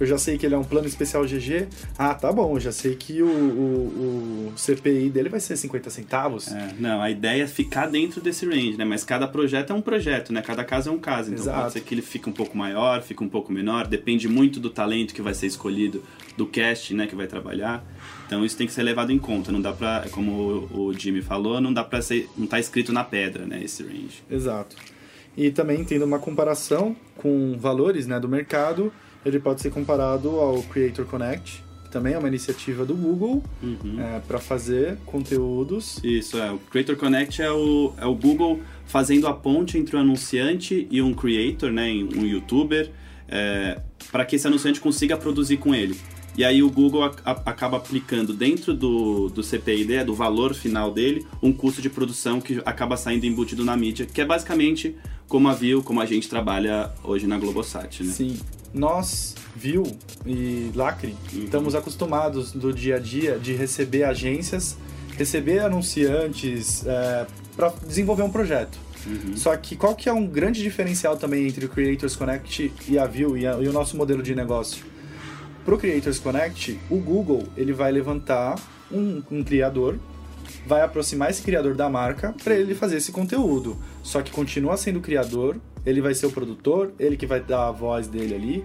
eu 0.00 0.06
já 0.06 0.18
sei 0.18 0.36
que 0.36 0.46
ele 0.46 0.54
é 0.54 0.58
um 0.58 0.64
plano 0.64 0.86
especial 0.86 1.24
GG. 1.24 1.68
Ah, 1.98 2.14
tá 2.14 2.32
bom, 2.32 2.56
eu 2.56 2.60
já 2.60 2.72
sei 2.72 2.94
que 2.96 3.22
o, 3.22 3.28
o, 3.28 4.48
o 4.48 4.52
CPI 4.56 5.10
dele 5.10 5.28
vai 5.28 5.40
ser 5.40 5.56
50 5.56 5.90
centavos. 5.90 6.48
É, 6.48 6.74
não, 6.78 7.00
a 7.00 7.10
ideia 7.10 7.44
é 7.44 7.46
ficar 7.46 7.86
dentro 7.86 8.20
desse 8.20 8.46
range, 8.46 8.76
né? 8.76 8.84
Mas 8.84 9.04
cada 9.04 9.28
projeto 9.28 9.72
é 9.72 9.74
um 9.74 9.82
projeto, 9.82 10.32
né? 10.32 10.42
Cada 10.42 10.64
caso 10.64 10.90
é 10.90 10.92
um 10.92 10.98
caso. 10.98 11.30
Então 11.30 11.44
Exato. 11.44 11.60
pode 11.60 11.72
ser 11.72 11.80
que 11.80 11.94
ele 11.94 12.02
fique 12.02 12.28
um 12.28 12.32
pouco 12.32 12.56
maior, 12.56 13.02
fique 13.02 13.22
um 13.22 13.28
pouco 13.28 13.52
menor, 13.52 13.86
depende 13.86 14.28
muito 14.28 14.58
do 14.58 14.70
talento 14.70 15.14
que 15.14 15.22
vai 15.22 15.34
ser 15.34 15.46
escolhido, 15.46 16.02
do 16.36 16.46
cast, 16.46 16.94
né, 16.94 17.06
que 17.06 17.14
vai 17.14 17.26
trabalhar. 17.26 17.84
Então 18.26 18.44
isso 18.44 18.56
tem 18.56 18.66
que 18.66 18.72
ser 18.72 18.82
levado 18.82 19.12
em 19.12 19.18
conta, 19.18 19.52
não 19.52 19.60
dá 19.60 19.72
pra, 19.72 20.06
como 20.10 20.68
o 20.72 20.92
Jimmy 20.96 21.22
falou, 21.22 21.60
não 21.60 21.72
dá 21.72 21.84
pra 21.84 22.00
ser, 22.00 22.28
não 22.36 22.46
tá 22.46 22.58
escrito 22.58 22.92
na 22.92 23.04
pedra, 23.04 23.44
né, 23.44 23.62
esse 23.62 23.82
range. 23.82 24.22
Exato. 24.30 24.76
E 25.36 25.50
também 25.50 25.84
tendo 25.84 26.04
uma 26.04 26.18
comparação 26.18 26.96
com 27.16 27.56
valores, 27.58 28.06
né, 28.06 28.18
do 28.18 28.28
mercado, 28.28 28.92
ele 29.24 29.38
pode 29.38 29.60
ser 29.60 29.70
comparado 29.70 30.28
ao 30.30 30.62
Creator 30.64 31.04
Connect, 31.06 31.62
que 31.84 31.90
também 31.90 32.14
é 32.14 32.18
uma 32.18 32.28
iniciativa 32.28 32.84
do 32.84 32.94
Google 32.94 33.42
uhum. 33.62 34.00
é, 34.00 34.20
para 34.20 34.38
fazer 34.38 34.96
conteúdos. 35.06 36.00
Isso, 36.02 36.38
é. 36.38 36.50
O 36.50 36.58
Creator 36.58 36.96
Connect 36.96 37.40
é 37.40 37.50
o, 37.50 37.92
é 37.96 38.06
o 38.06 38.14
Google 38.14 38.60
fazendo 38.86 39.26
a 39.26 39.32
ponte 39.32 39.78
entre 39.78 39.96
um 39.96 40.00
anunciante 40.00 40.86
e 40.90 41.00
um 41.00 41.14
creator, 41.14 41.70
né, 41.70 41.88
um 41.90 42.26
youtuber, 42.26 42.90
é, 43.28 43.80
para 44.10 44.24
que 44.24 44.36
esse 44.36 44.46
anunciante 44.46 44.80
consiga 44.80 45.16
produzir 45.16 45.56
com 45.56 45.74
ele. 45.74 45.96
E 46.36 46.44
aí 46.44 46.62
o 46.62 46.70
Google 46.70 47.04
a, 47.04 47.12
a, 47.24 47.30
acaba 47.30 47.76
aplicando 47.76 48.32
dentro 48.32 48.72
do, 48.74 49.28
do 49.28 49.42
CPID, 49.42 50.04
do 50.04 50.14
valor 50.14 50.54
final 50.54 50.90
dele, 50.90 51.26
um 51.42 51.52
custo 51.52 51.82
de 51.82 51.90
produção 51.90 52.40
que 52.40 52.62
acaba 52.64 52.96
saindo 52.96 53.26
embutido 53.26 53.64
na 53.64 53.76
mídia, 53.76 54.06
que 54.06 54.20
é 54.20 54.24
basicamente 54.24 54.96
como 55.28 55.48
a 55.48 55.54
Viu, 55.54 55.82
como 55.82 56.00
a 56.00 56.06
gente 56.06 56.28
trabalha 56.28 56.90
hoje 57.04 57.26
na 57.26 57.38
Globosat, 57.38 58.02
né? 58.02 58.12
Sim 58.12 58.38
nós, 58.74 59.34
Viu 59.54 59.84
e 60.24 60.70
Lacre, 60.74 61.14
uhum. 61.32 61.44
estamos 61.44 61.74
acostumados 61.74 62.52
do 62.52 62.72
dia 62.72 62.96
a 62.96 62.98
dia 62.98 63.38
de 63.38 63.52
receber 63.52 64.04
agências, 64.04 64.76
receber 65.16 65.60
anunciantes 65.60 66.86
é, 66.86 67.26
para 67.54 67.72
desenvolver 67.86 68.22
um 68.22 68.30
projeto. 68.30 68.78
Uhum. 69.06 69.36
Só 69.36 69.54
que 69.56 69.76
qual 69.76 69.94
que 69.94 70.08
é 70.08 70.12
um 70.12 70.26
grande 70.26 70.62
diferencial 70.62 71.16
também 71.16 71.46
entre 71.46 71.66
o 71.66 71.68
Creators 71.68 72.16
Connect 72.16 72.72
e 72.88 72.98
a 72.98 73.04
View 73.04 73.36
e, 73.36 73.46
a, 73.46 73.58
e 73.58 73.68
o 73.68 73.72
nosso 73.72 73.96
modelo 73.96 74.22
de 74.22 74.34
negócio? 74.34 74.84
Para 75.64 75.74
o 75.74 75.78
Creators 75.78 76.18
Connect, 76.18 76.78
o 76.90 76.96
Google 76.98 77.44
ele 77.56 77.72
vai 77.72 77.92
levantar 77.92 78.56
um, 78.90 79.22
um 79.30 79.44
criador, 79.44 79.98
vai 80.66 80.82
aproximar 80.82 81.30
esse 81.30 81.42
criador 81.42 81.74
da 81.74 81.88
marca 81.88 82.34
para 82.42 82.54
ele 82.54 82.74
fazer 82.74 82.96
esse 82.96 83.12
conteúdo. 83.12 83.76
Só 84.02 84.22
que 84.22 84.32
continua 84.32 84.76
sendo 84.76 84.98
o 84.98 85.02
criador, 85.02 85.56
ele 85.86 86.00
vai 86.00 86.14
ser 86.14 86.26
o 86.26 86.32
produtor, 86.32 86.92
ele 86.98 87.16
que 87.16 87.26
vai 87.26 87.40
dar 87.40 87.68
a 87.68 87.70
voz 87.70 88.08
dele 88.08 88.34
ali. 88.34 88.64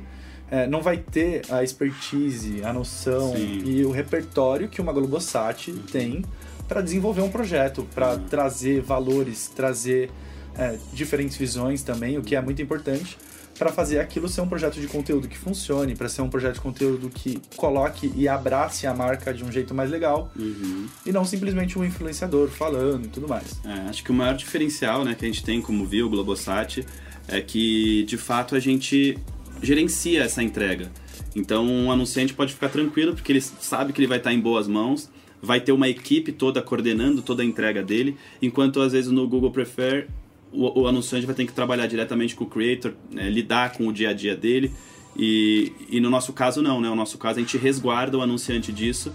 É, 0.49 0.65
não 0.65 0.81
vai 0.81 0.97
ter 0.97 1.41
a 1.49 1.61
expertise, 1.61 2.63
a 2.63 2.71
noção 2.71 3.35
Sim. 3.35 3.63
e 3.65 3.85
o 3.85 3.91
repertório 3.91 4.69
que 4.69 4.79
uma 4.81 4.93
Globosat 4.93 5.71
uhum. 5.71 5.83
tem 5.91 6.23
para 6.67 6.81
desenvolver 6.81 7.21
um 7.21 7.29
projeto, 7.29 7.85
para 7.93 8.13
uhum. 8.13 8.23
trazer 8.29 8.81
valores, 8.81 9.49
trazer 9.49 10.09
é, 10.57 10.77
diferentes 10.93 11.35
visões 11.37 11.83
também, 11.83 12.17
o 12.17 12.21
que 12.21 12.35
é 12.35 12.41
muito 12.41 12.61
importante 12.61 13.17
para 13.57 13.71
fazer 13.71 13.99
aquilo 13.99 14.29
ser 14.29 14.41
um 14.41 14.47
projeto 14.47 14.79
de 14.79 14.87
conteúdo 14.87 15.27
que 15.27 15.37
funcione, 15.37 15.95
para 15.95 16.07
ser 16.07 16.21
um 16.21 16.29
projeto 16.29 16.55
de 16.55 16.61
conteúdo 16.61 17.09
que 17.09 17.41
coloque 17.55 18.11
e 18.15 18.27
abrace 18.27 18.85
a 18.85 18.93
marca 18.93 19.33
de 19.33 19.43
um 19.43 19.51
jeito 19.51 19.73
mais 19.73 19.89
legal 19.89 20.31
uhum. 20.37 20.87
e 21.05 21.11
não 21.11 21.25
simplesmente 21.25 21.77
um 21.77 21.83
influenciador 21.83 22.49
falando 22.49 23.05
e 23.05 23.07
tudo 23.09 23.27
mais. 23.27 23.59
É, 23.65 23.89
acho 23.89 24.03
que 24.03 24.11
o 24.11 24.13
maior 24.13 24.35
diferencial 24.35 25.03
né, 25.03 25.15
que 25.15 25.25
a 25.25 25.27
gente 25.27 25.43
tem 25.43 25.61
como 25.61 25.85
viu 25.85 26.09
Globosat 26.09 26.85
é 27.27 27.41
que 27.41 28.03
de 28.03 28.17
fato 28.17 28.55
a 28.55 28.59
gente 28.59 29.17
gerencia 29.61 30.23
essa 30.23 30.43
entrega. 30.43 30.91
Então 31.35 31.65
um 31.65 31.91
anunciante 31.91 32.33
pode 32.33 32.53
ficar 32.53 32.69
tranquilo 32.69 33.13
porque 33.13 33.31
ele 33.31 33.41
sabe 33.41 33.91
que 33.91 33.99
ele 33.99 34.07
vai 34.07 34.19
estar 34.19 34.33
em 34.33 34.39
boas 34.39 34.67
mãos, 34.67 35.09
vai 35.41 35.59
ter 35.59 35.71
uma 35.71 35.87
equipe 35.89 36.31
toda 36.31 36.61
coordenando 36.61 37.21
toda 37.21 37.41
a 37.41 37.45
entrega 37.45 37.83
dele, 37.83 38.17
enquanto 38.41 38.81
às 38.81 38.93
vezes 38.93 39.11
no 39.11 39.27
Google 39.27 39.51
Prefer 39.51 40.07
o, 40.51 40.81
o 40.81 40.87
anunciante 40.87 41.25
vai 41.25 41.35
ter 41.35 41.45
que 41.45 41.53
trabalhar 41.53 41.87
diretamente 41.87 42.35
com 42.35 42.43
o 42.43 42.47
creator, 42.47 42.93
né, 43.11 43.29
lidar 43.29 43.73
com 43.73 43.87
o 43.87 43.93
dia 43.93 44.09
a 44.09 44.13
dia 44.13 44.35
dele. 44.35 44.71
E, 45.15 45.71
e 45.89 45.99
no 45.99 46.09
nosso 46.09 46.31
caso 46.33 46.61
não, 46.61 46.79
né? 46.79 46.87
No 46.89 46.95
nosso 46.95 47.17
caso 47.17 47.39
a 47.39 47.41
gente 47.41 47.57
resguarda 47.57 48.17
o 48.17 48.21
anunciante 48.21 48.71
disso 48.71 49.11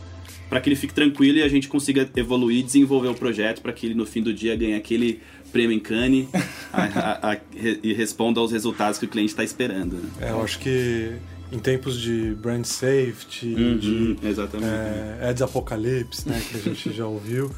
para 0.48 0.60
que 0.60 0.68
ele 0.68 0.76
fique 0.76 0.92
tranquilo 0.92 1.38
e 1.38 1.42
a 1.42 1.48
gente 1.48 1.66
consiga 1.68 2.10
evoluir, 2.16 2.62
desenvolver 2.64 3.08
o 3.08 3.14
projeto 3.14 3.62
para 3.62 3.72
que 3.72 3.86
ele 3.86 3.94
no 3.94 4.04
fim 4.04 4.20
do 4.22 4.34
dia 4.34 4.54
ganhe 4.56 4.74
aquele 4.74 5.20
prêmio 5.52 5.74
em 5.74 5.80
Cannes 5.80 6.26
a- 6.72 6.82
a- 6.82 7.32
a- 7.32 7.38
e 7.82 7.92
responda 7.94 8.40
aos 8.40 8.50
resultados 8.52 8.98
que 8.98 9.04
o 9.04 9.08
cliente 9.08 9.30
está 9.30 9.44
esperando. 9.44 9.94
Né? 9.96 10.10
É, 10.20 10.30
eu 10.30 10.42
acho 10.42 10.58
que 10.58 11.12
em 11.52 11.58
tempos 11.58 11.98
de 12.00 12.34
brand 12.34 12.64
safety, 12.64 13.54
de 13.78 13.88
Uhum, 13.90 14.16
exatamente. 14.24 14.68
é, 14.70 15.28
Ads 15.28 15.42
Apocalypse, 15.42 16.28
né, 16.28 16.42
que 16.50 16.56
a 16.56 16.60
gente 16.60 16.92
já 16.92 17.06
ouviu, 17.06 17.50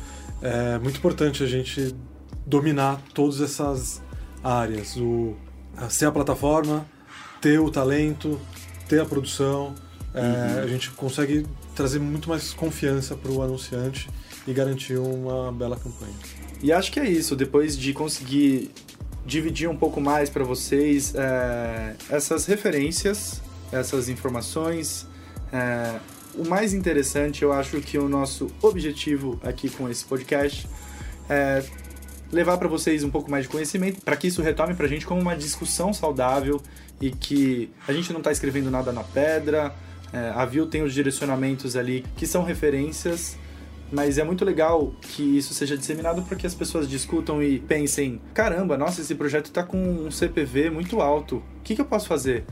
é 0.42 0.78
muito 0.78 0.98
importante 0.98 1.42
a 1.42 1.46
gente 1.46 1.94
dominar 2.46 3.00
todas 3.12 3.40
essas 3.40 4.02
áreas. 4.42 4.96
O, 4.96 5.34
ser 5.88 6.06
a 6.06 6.12
plataforma, 6.12 6.86
ter 7.40 7.58
o 7.58 7.70
talento, 7.70 8.40
ter 8.88 9.00
a 9.00 9.04
produção. 9.04 9.74
é, 10.14 10.60
A 10.62 10.66
gente 10.66 10.90
consegue 10.92 11.46
trazer 11.74 11.98
muito 11.98 12.28
mais 12.28 12.52
confiança 12.52 13.16
para 13.16 13.30
o 13.30 13.42
anunciante 13.42 14.08
e 14.46 14.52
garantir 14.52 14.96
uma 14.96 15.50
bela 15.50 15.76
campanha. 15.76 16.14
E 16.62 16.72
acho 16.72 16.92
que 16.92 17.00
é 17.00 17.08
isso. 17.08 17.34
Depois 17.34 17.76
de 17.76 17.92
conseguir 17.92 18.70
dividir 19.26 19.68
um 19.68 19.76
pouco 19.76 20.00
mais 20.00 20.28
para 20.28 20.44
vocês 20.44 21.14
é, 21.14 21.94
essas 22.10 22.46
referências, 22.46 23.40
essas 23.72 24.08
informações, 24.08 25.06
é, 25.52 25.98
o 26.34 26.46
mais 26.48 26.74
interessante, 26.74 27.42
eu 27.42 27.52
acho 27.52 27.80
que 27.80 27.96
o 27.96 28.08
nosso 28.08 28.48
objetivo 28.60 29.38
aqui 29.42 29.68
com 29.70 29.88
esse 29.88 30.04
podcast 30.04 30.68
é 31.28 31.64
levar 32.34 32.58
para 32.58 32.68
vocês 32.68 33.04
um 33.04 33.10
pouco 33.10 33.30
mais 33.30 33.44
de 33.44 33.50
conhecimento, 33.50 34.02
para 34.02 34.16
que 34.16 34.26
isso 34.26 34.42
retome 34.42 34.74
para 34.74 34.86
a 34.86 34.88
gente 34.88 35.06
como 35.06 35.20
uma 35.20 35.36
discussão 35.36 35.92
saudável 35.92 36.60
e 37.00 37.10
que 37.10 37.70
a 37.86 37.92
gente 37.92 38.12
não 38.12 38.18
está 38.18 38.32
escrevendo 38.32 38.70
nada 38.70 38.92
na 38.92 39.04
pedra. 39.04 39.74
É, 40.12 40.30
a 40.34 40.44
Viu 40.44 40.66
tem 40.66 40.82
os 40.82 40.92
direcionamentos 40.92 41.76
ali 41.76 42.04
que 42.16 42.26
são 42.26 42.44
referências 42.44 43.36
mas 43.94 44.18
é 44.18 44.24
muito 44.24 44.44
legal 44.44 44.92
que 45.00 45.22
isso 45.22 45.54
seja 45.54 45.76
disseminado 45.76 46.22
para 46.22 46.36
que 46.36 46.46
as 46.46 46.54
pessoas 46.54 46.88
discutam 46.88 47.42
e 47.42 47.60
pensem: 47.60 48.20
caramba, 48.32 48.76
nossa, 48.76 49.00
esse 49.00 49.14
projeto 49.14 49.46
está 49.46 49.62
com 49.62 49.78
um 49.78 50.10
CPV 50.10 50.70
muito 50.70 51.00
alto, 51.00 51.36
o 51.36 51.62
que, 51.62 51.74
que 51.74 51.80
eu 51.80 51.84
posso 51.84 52.08
fazer? 52.08 52.44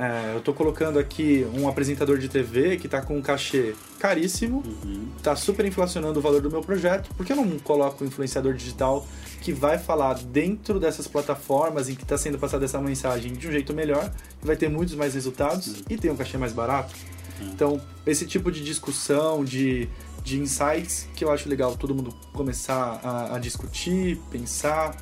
É, 0.00 0.32
eu 0.32 0.38
estou 0.38 0.54
colocando 0.54 0.96
aqui 0.96 1.44
um 1.52 1.66
apresentador 1.68 2.18
de 2.18 2.28
TV 2.28 2.76
que 2.76 2.86
está 2.86 3.02
com 3.02 3.18
um 3.18 3.20
cachê 3.22 3.74
caríssimo, 3.98 4.62
Uhum. 4.64 5.08
está 5.16 5.34
super 5.34 5.66
inflacionando 5.66 6.20
o 6.20 6.22
valor 6.22 6.40
do 6.40 6.48
meu 6.48 6.60
projeto, 6.60 7.12
por 7.16 7.26
que 7.26 7.32
eu 7.32 7.36
não 7.36 7.58
coloco 7.58 8.04
um 8.04 8.06
influenciador 8.06 8.54
digital 8.54 9.04
que 9.40 9.52
vai 9.52 9.76
falar 9.76 10.14
dentro 10.14 10.78
dessas 10.78 11.08
plataformas 11.08 11.88
em 11.88 11.96
que 11.96 12.04
está 12.04 12.16
sendo 12.16 12.38
passada 12.38 12.64
essa 12.64 12.80
mensagem 12.80 13.32
de 13.32 13.48
um 13.48 13.50
jeito 13.50 13.74
melhor, 13.74 14.08
vai 14.40 14.54
ter 14.54 14.68
muitos 14.68 14.94
mais 14.94 15.14
resultados 15.14 15.82
e 15.90 15.96
tem 15.96 16.12
um 16.12 16.16
cachê 16.16 16.38
mais 16.38 16.52
barato? 16.52 16.94
Então, 17.40 17.80
esse 18.06 18.24
tipo 18.24 18.52
de 18.52 18.62
discussão, 18.64 19.44
de, 19.44 19.88
de 20.22 20.38
insights, 20.38 21.08
que 21.16 21.24
eu 21.24 21.30
acho 21.32 21.48
legal 21.48 21.76
todo 21.76 21.92
mundo 21.94 22.14
começar 22.32 23.00
a, 23.02 23.34
a 23.36 23.38
discutir, 23.40 24.20
pensar, 24.30 24.96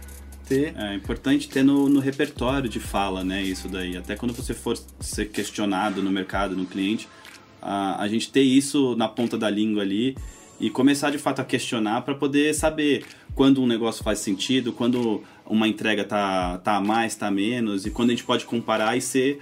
ter. 0.46 0.74
É 0.76 0.94
importante 0.94 1.48
ter 1.48 1.62
no, 1.62 1.88
no 1.88 2.00
repertório 2.00 2.68
de 2.68 2.80
fala, 2.80 3.24
né? 3.24 3.42
Isso 3.42 3.68
daí. 3.68 3.96
Até 3.96 4.16
quando 4.16 4.32
você 4.32 4.54
for 4.54 4.78
ser 5.00 5.26
questionado 5.26 6.02
no 6.02 6.10
mercado, 6.10 6.56
no 6.56 6.64
cliente, 6.64 7.08
a, 7.60 8.02
a 8.02 8.08
gente 8.08 8.30
ter 8.30 8.42
isso 8.42 8.94
na 8.96 9.08
ponta 9.08 9.36
da 9.36 9.50
língua 9.50 9.82
ali 9.82 10.16
e 10.58 10.70
começar 10.70 11.10
de 11.10 11.18
fato 11.18 11.40
a 11.40 11.44
questionar 11.44 12.02
para 12.02 12.14
poder 12.14 12.54
saber 12.54 13.04
quando 13.34 13.60
um 13.60 13.66
negócio 13.66 14.02
faz 14.02 14.20
sentido, 14.20 14.72
quando 14.72 15.22
uma 15.44 15.68
entrega 15.68 16.04
tá, 16.04 16.58
tá 16.58 16.76
a 16.76 16.80
mais, 16.80 17.14
tá 17.14 17.26
a 17.26 17.30
menos, 17.30 17.84
e 17.84 17.90
quando 17.90 18.10
a 18.10 18.12
gente 18.12 18.24
pode 18.24 18.46
comparar 18.46 18.96
e 18.96 19.00
ser 19.00 19.40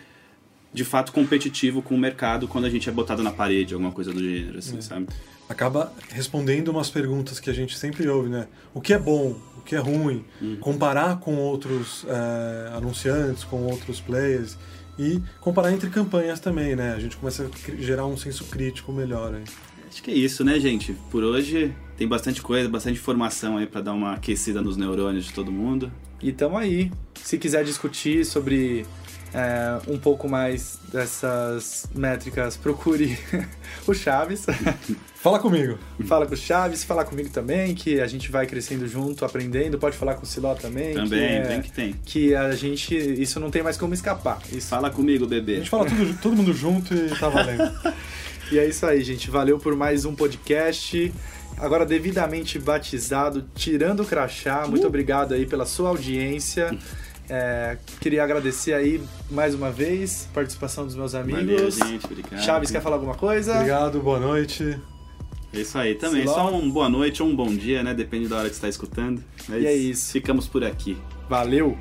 de 0.74 0.84
fato 0.84 1.12
competitivo 1.12 1.80
com 1.80 1.94
o 1.94 1.98
mercado 1.98 2.48
quando 2.48 2.64
a 2.64 2.70
gente 2.70 2.88
é 2.88 2.92
botado 2.92 3.22
na 3.22 3.30
parede, 3.30 3.72
alguma 3.72 3.92
coisa 3.92 4.12
do 4.12 4.20
gênero, 4.20 4.58
assim, 4.58 4.80
sabe? 4.80 5.06
acaba 5.48 5.92
respondendo 6.10 6.68
umas 6.68 6.90
perguntas 6.90 7.38
que 7.38 7.50
a 7.50 7.52
gente 7.52 7.76
sempre 7.76 8.08
ouve, 8.08 8.28
né? 8.28 8.48
O 8.72 8.80
que 8.80 8.92
é 8.92 8.98
bom, 8.98 9.36
o 9.58 9.60
que 9.62 9.74
é 9.74 9.78
ruim, 9.78 10.24
comparar 10.60 11.18
com 11.20 11.36
outros 11.36 12.04
é, 12.08 12.76
anunciantes, 12.76 13.44
com 13.44 13.64
outros 13.64 14.00
players 14.00 14.56
e 14.98 15.20
comparar 15.40 15.72
entre 15.72 15.90
campanhas 15.90 16.40
também, 16.40 16.74
né? 16.74 16.94
A 16.94 17.00
gente 17.00 17.16
começa 17.16 17.44
a 17.44 17.82
gerar 17.82 18.06
um 18.06 18.16
senso 18.16 18.44
crítico 18.44 18.92
melhor. 18.92 19.34
Aí. 19.34 19.44
Acho 19.88 20.02
que 20.02 20.10
é 20.10 20.14
isso, 20.14 20.44
né, 20.44 20.58
gente? 20.58 20.94
Por 21.10 21.22
hoje 21.22 21.74
tem 21.96 22.08
bastante 22.08 22.42
coisa, 22.42 22.68
bastante 22.68 22.98
informação 22.98 23.56
aí 23.56 23.66
para 23.66 23.80
dar 23.80 23.92
uma 23.92 24.14
aquecida 24.14 24.60
nos 24.60 24.76
neurônios 24.76 25.26
de 25.26 25.32
todo 25.32 25.52
mundo. 25.52 25.92
E 26.22 26.32
tamo 26.32 26.56
aí. 26.56 26.90
Se 27.22 27.38
quiser 27.38 27.64
discutir 27.64 28.24
sobre 28.24 28.86
é, 29.34 29.90
um 29.90 29.98
pouco 29.98 30.28
mais 30.28 30.78
dessas 30.92 31.86
métricas, 31.94 32.56
procure 32.56 33.18
o 33.86 33.92
Chaves. 33.92 34.46
Fala 35.16 35.38
comigo. 35.38 35.78
fala 36.06 36.26
com 36.26 36.34
o 36.34 36.36
Chaves, 36.36 36.84
fala 36.84 37.02
comigo 37.02 37.30
também, 37.30 37.74
que 37.74 37.98
a 37.98 38.06
gente 38.06 38.30
vai 38.30 38.46
crescendo 38.46 38.86
junto, 38.86 39.24
aprendendo. 39.24 39.78
Pode 39.78 39.96
falar 39.96 40.16
com 40.16 40.22
o 40.24 40.26
Siló 40.26 40.54
também. 40.54 40.92
Também, 40.92 41.08
que 41.08 41.24
é- 41.34 41.42
vem 41.48 41.62
que 41.62 41.72
tem. 41.72 41.94
que 42.04 42.34
a 42.34 42.52
gente. 42.52 42.94
Isso 42.94 43.40
não 43.40 43.50
tem 43.50 43.62
mais 43.62 43.78
como 43.78 43.94
escapar. 43.94 44.38
Isso 44.52 44.68
Fala 44.68 44.90
comigo, 44.90 45.24
A 45.24 45.28
bebê. 45.28 45.56
gente 45.56 45.70
fala 45.70 45.86
tudo, 45.86 46.14
todo 46.20 46.36
mundo 46.36 46.52
junto 46.52 46.94
e 46.94 47.08
tá 47.18 47.28
valendo. 47.28 47.72
E 48.52 48.58
é 48.58 48.68
isso 48.68 48.84
aí, 48.84 49.02
gente. 49.02 49.30
Valeu 49.30 49.58
por 49.58 49.74
mais 49.74 50.04
um 50.04 50.14
podcast. 50.14 51.10
Agora 51.56 51.86
devidamente 51.86 52.58
batizado, 52.58 53.46
tirando 53.54 54.00
o 54.00 54.04
crachá. 54.04 54.66
Muito 54.66 54.86
obrigado 54.86 55.32
aí 55.32 55.46
pela 55.46 55.64
sua 55.64 55.88
audiência. 55.88 56.76
É, 57.28 57.78
queria 58.00 58.22
agradecer 58.22 58.74
aí 58.74 59.02
mais 59.30 59.54
uma 59.54 59.70
vez 59.70 60.28
a 60.30 60.34
participação 60.34 60.84
dos 60.84 60.94
meus 60.94 61.14
amigos. 61.14 61.78
Valeu, 61.78 61.92
gente. 61.92 62.04
Obrigado. 62.06 62.40
Chaves, 62.42 62.70
quer 62.70 62.82
falar 62.82 62.96
alguma 62.96 63.14
coisa? 63.14 63.54
Obrigado, 63.54 64.00
boa 64.00 64.20
noite. 64.20 64.78
É 65.52 65.60
isso 65.60 65.78
aí 65.78 65.94
também. 65.94 66.22
Siló. 66.22 66.34
Só 66.34 66.54
um 66.54 66.70
boa 66.70 66.88
noite 66.88 67.22
ou 67.22 67.28
um 67.28 67.36
bom 67.36 67.54
dia, 67.54 67.82
né? 67.82 67.94
Depende 67.94 68.28
da 68.28 68.36
hora 68.36 68.48
que 68.48 68.54
você 68.54 68.58
está 68.58 68.68
escutando. 68.68 69.22
Mas 69.48 69.62
E 69.62 69.66
é 69.66 69.74
isso. 69.74 70.12
Ficamos 70.12 70.46
por 70.48 70.64
aqui. 70.64 70.96
Valeu! 71.28 71.78